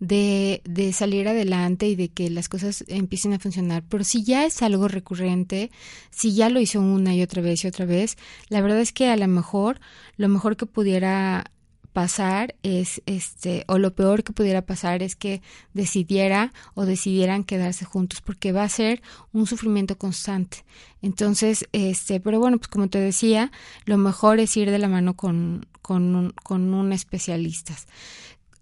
[0.00, 3.84] de, de salir adelante y de que las cosas empiecen a funcionar.
[3.88, 5.70] Pero si ya es algo recurrente,
[6.10, 8.16] si ya lo hizo una y otra vez y otra vez,
[8.48, 9.80] la verdad es que a lo mejor
[10.16, 11.52] lo mejor que pudiera
[11.98, 15.42] pasar es este o lo peor que pudiera pasar es que
[15.74, 20.64] decidiera o decidieran quedarse juntos porque va a ser un sufrimiento constante
[21.02, 23.50] entonces este pero bueno pues como te decía
[23.84, 27.74] lo mejor es ir de la mano con con un, con un especialista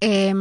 [0.00, 0.32] eh,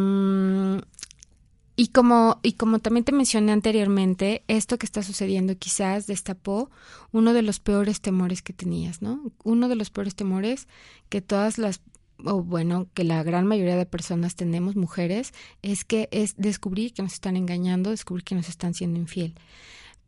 [1.77, 6.69] y como, y como también te mencioné anteriormente, esto que está sucediendo quizás destapó
[7.11, 9.33] uno de los peores temores que tenías, ¿no?
[9.43, 10.69] Uno de los peores temores
[11.09, 11.81] que todas las
[12.23, 17.03] o bueno, que la gran mayoría de personas tenemos, mujeres, es que es descubrir que
[17.03, 19.35] nos están engañando, descubrir que nos están siendo infiel.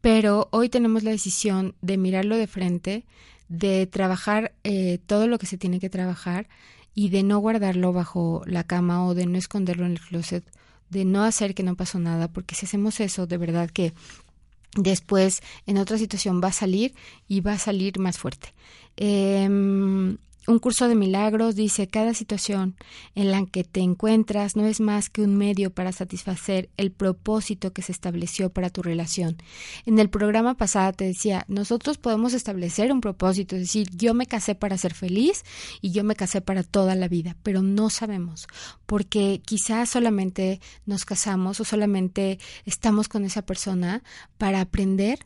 [0.01, 3.05] Pero hoy tenemos la decisión de mirarlo de frente,
[3.49, 6.47] de trabajar eh, todo lo que se tiene que trabajar
[6.93, 10.43] y de no guardarlo bajo la cama o de no esconderlo en el closet,
[10.89, 13.93] de no hacer que no pasó nada, porque si hacemos eso, de verdad que
[14.76, 16.93] después en otra situación va a salir
[17.28, 18.53] y va a salir más fuerte.
[18.95, 20.18] Eh,
[20.48, 22.78] un curso de milagros dice, cada situación
[23.16, 27.74] en la que te encuentras no es más que un medio para satisfacer el propósito
[27.74, 29.36] que se estableció para tu relación.
[29.86, 34.26] En el programa pasado te decía, nosotros podemos establecer un propósito, es decir, yo me
[34.26, 35.43] casé para ser feliz
[35.82, 38.48] y yo me casé para toda la vida, pero no sabemos,
[38.86, 44.02] porque quizás solamente nos casamos o solamente estamos con esa persona
[44.38, 45.20] para aprender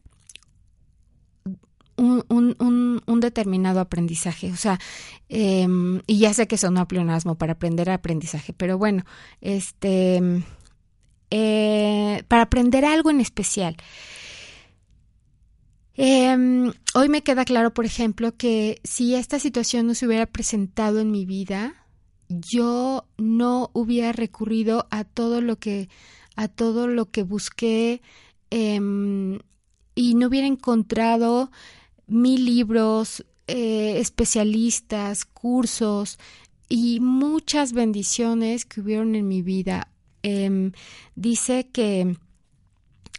[1.97, 4.51] un, un, un, determinado aprendizaje.
[4.51, 4.79] O sea,
[5.29, 5.67] eh,
[6.07, 9.03] y ya sé que son un pleonasmo para aprender aprendizaje, pero bueno,
[9.41, 10.21] este,
[11.29, 13.77] eh, para aprender algo en especial.
[15.95, 20.99] Eh, hoy me queda claro, por ejemplo, que si esta situación no se hubiera presentado
[20.99, 21.75] en mi vida,
[22.27, 25.89] yo no hubiera recurrido a todo lo que
[26.35, 28.01] a todo lo que busqué
[28.49, 29.39] em,
[29.95, 31.51] y no hubiera encontrado
[32.11, 36.19] mil libros, eh, especialistas, cursos
[36.69, 39.87] y muchas bendiciones que hubieron en mi vida.
[40.23, 40.71] Eh,
[41.15, 42.15] dice que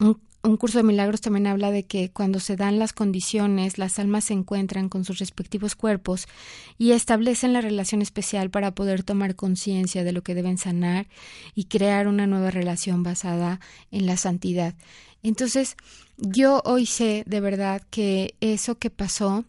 [0.01, 4.24] un, curso de milagros también habla de que cuando se dan las condiciones, las almas
[4.24, 6.26] se encuentran con sus respectivos cuerpos
[6.78, 11.09] y establecen la relación especial para poder tomar conciencia de lo que deben sanar
[11.55, 14.74] y crear una nueva relación basada en la santidad.
[15.22, 15.76] Entonces,
[16.22, 19.44] yo hoy sé de verdad que eso que pasó,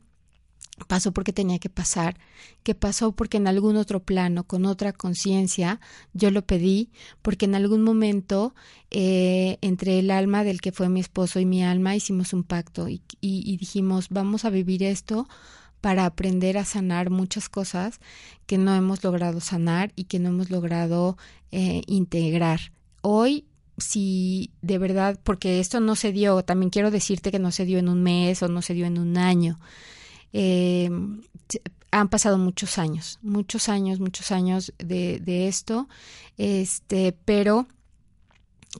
[0.88, 2.18] pasó porque tenía que pasar,
[2.64, 5.80] que pasó porque en algún otro plano, con otra conciencia,
[6.14, 6.90] yo lo pedí,
[7.22, 8.56] porque en algún momento
[8.90, 12.90] eh, entre el alma del que fue mi esposo y mi alma hicimos un pacto
[12.90, 15.28] y, dijimos, vamos a vivir esto
[15.80, 18.00] para aprender a sanar muchas cosas
[18.48, 21.18] que no hemos logrado sanar y que no hemos logrado
[21.52, 22.72] eh, integrar.
[23.02, 23.46] Hoy
[23.78, 27.80] si de verdad, porque esto no se dio, también quiero decirte que no se dio
[27.80, 29.60] en un mes o no se dio en un año.
[30.32, 30.90] Eh,
[31.92, 35.88] han pasado muchos años, muchos años, muchos años de, de esto,
[36.38, 37.68] este, pero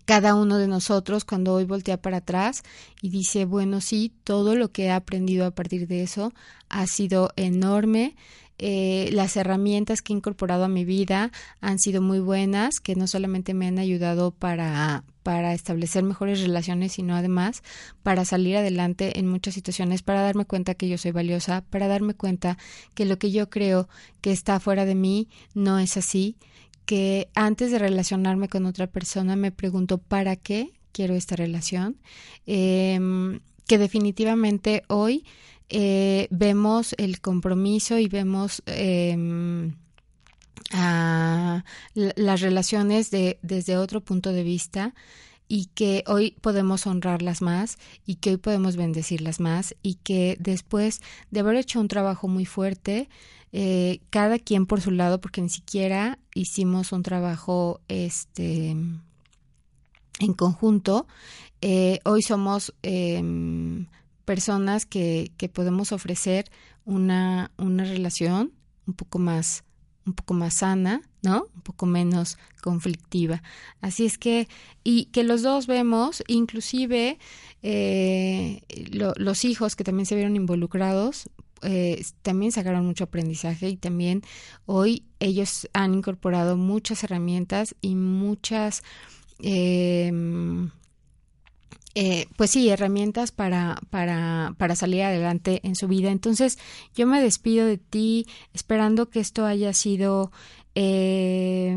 [0.06, 2.64] cada uno de nosotros cuando hoy voltea para atrás
[3.02, 6.34] y dice, bueno, sí, todo lo que he aprendido a partir de eso
[6.70, 8.16] ha sido enorme.
[8.60, 13.08] Eh, las herramientas que he incorporado a mi vida han sido muy buenas, que no
[13.08, 17.64] solamente me han ayudado para, para establecer mejores relaciones, sino además
[18.04, 22.14] para salir adelante en muchas situaciones, para darme cuenta que yo soy valiosa, para darme
[22.14, 22.58] cuenta
[22.94, 23.90] que lo que yo creo
[24.22, 26.38] que está fuera de mí no es así,
[26.86, 31.98] que antes de relacionarme con otra persona me pregunto para qué quiero esta relación,
[32.46, 35.26] em, que definitivamente hoy
[35.70, 39.76] eh, vemos el compromiso y vemos em,
[40.72, 44.94] a las relaciones de, desde otro punto de vista
[45.48, 51.02] y que hoy podemos honrarlas más y que hoy podemos bendecirlas más y que después
[51.32, 53.10] de haber hecho un trabajo muy fuerte,
[53.52, 58.76] eh, cada quien por su lado, porque ni siquiera hicimos un trabajo este
[60.20, 61.08] en conjunto,
[61.62, 63.88] eh, hoy somos em,
[64.26, 66.46] personas que, que, podemos ofrecer
[66.86, 68.54] una, una relación
[68.86, 69.64] un poco más
[70.06, 71.48] un poco más sana, ¿no?
[71.56, 73.42] Un poco menos conflictiva.
[73.82, 74.48] Así es que,
[74.84, 77.20] y que los dos vemos, inclusive
[77.62, 81.30] eh, los hijos que también se vieron involucrados,
[81.62, 84.22] eh, también sacaron mucho aprendizaje y también
[84.66, 88.84] hoy ellos han incorporado muchas herramientas y muchas
[89.40, 90.12] eh,
[91.96, 96.12] eh, pues sí, herramientas para, para, para salir adelante en su vida.
[96.12, 96.58] Entonces,
[96.96, 100.32] yo me despido de ti esperando que esto haya sido
[100.76, 101.76] eh,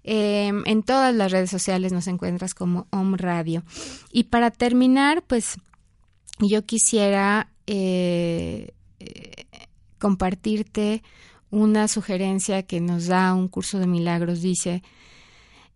[0.05, 3.63] Eh, en todas las redes sociales nos encuentras como Om Radio.
[4.13, 5.57] Y para terminar, pues
[6.39, 8.73] yo quisiera eh,
[9.99, 11.03] compartirte
[11.51, 14.43] una sugerencia que nos da un curso de milagros.
[14.43, 14.83] Dice,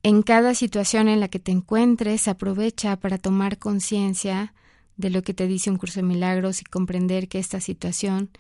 [0.02, 4.52] en cada situación en la que te encuentres, aprovecha para tomar conciencia
[5.00, 8.30] de lo que te dice un curso de milagros y comprender que esta situación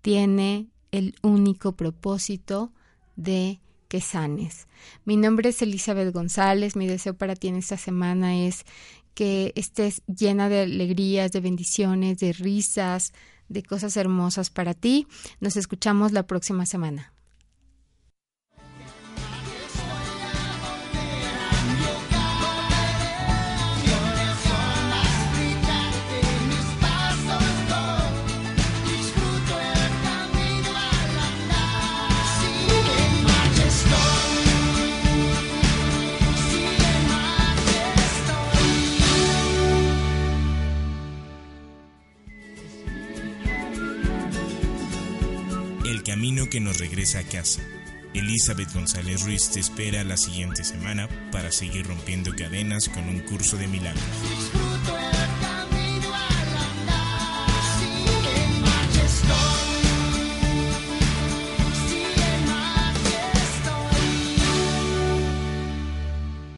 [0.00, 2.72] tiene el único propósito
[3.16, 4.66] de que sanes.
[5.04, 8.64] Mi nombre es Elizabeth González, mi deseo para ti en esta semana es
[9.14, 13.12] que estés llena de alegrías, de bendiciones, de risas,
[13.48, 15.06] de cosas hermosas para ti.
[15.40, 17.12] Nos escuchamos la próxima semana.
[46.06, 47.60] Camino que nos regresa a casa.
[48.14, 53.56] Elizabeth González Ruiz te espera la siguiente semana para seguir rompiendo cadenas con un curso
[53.56, 54.04] de milagros.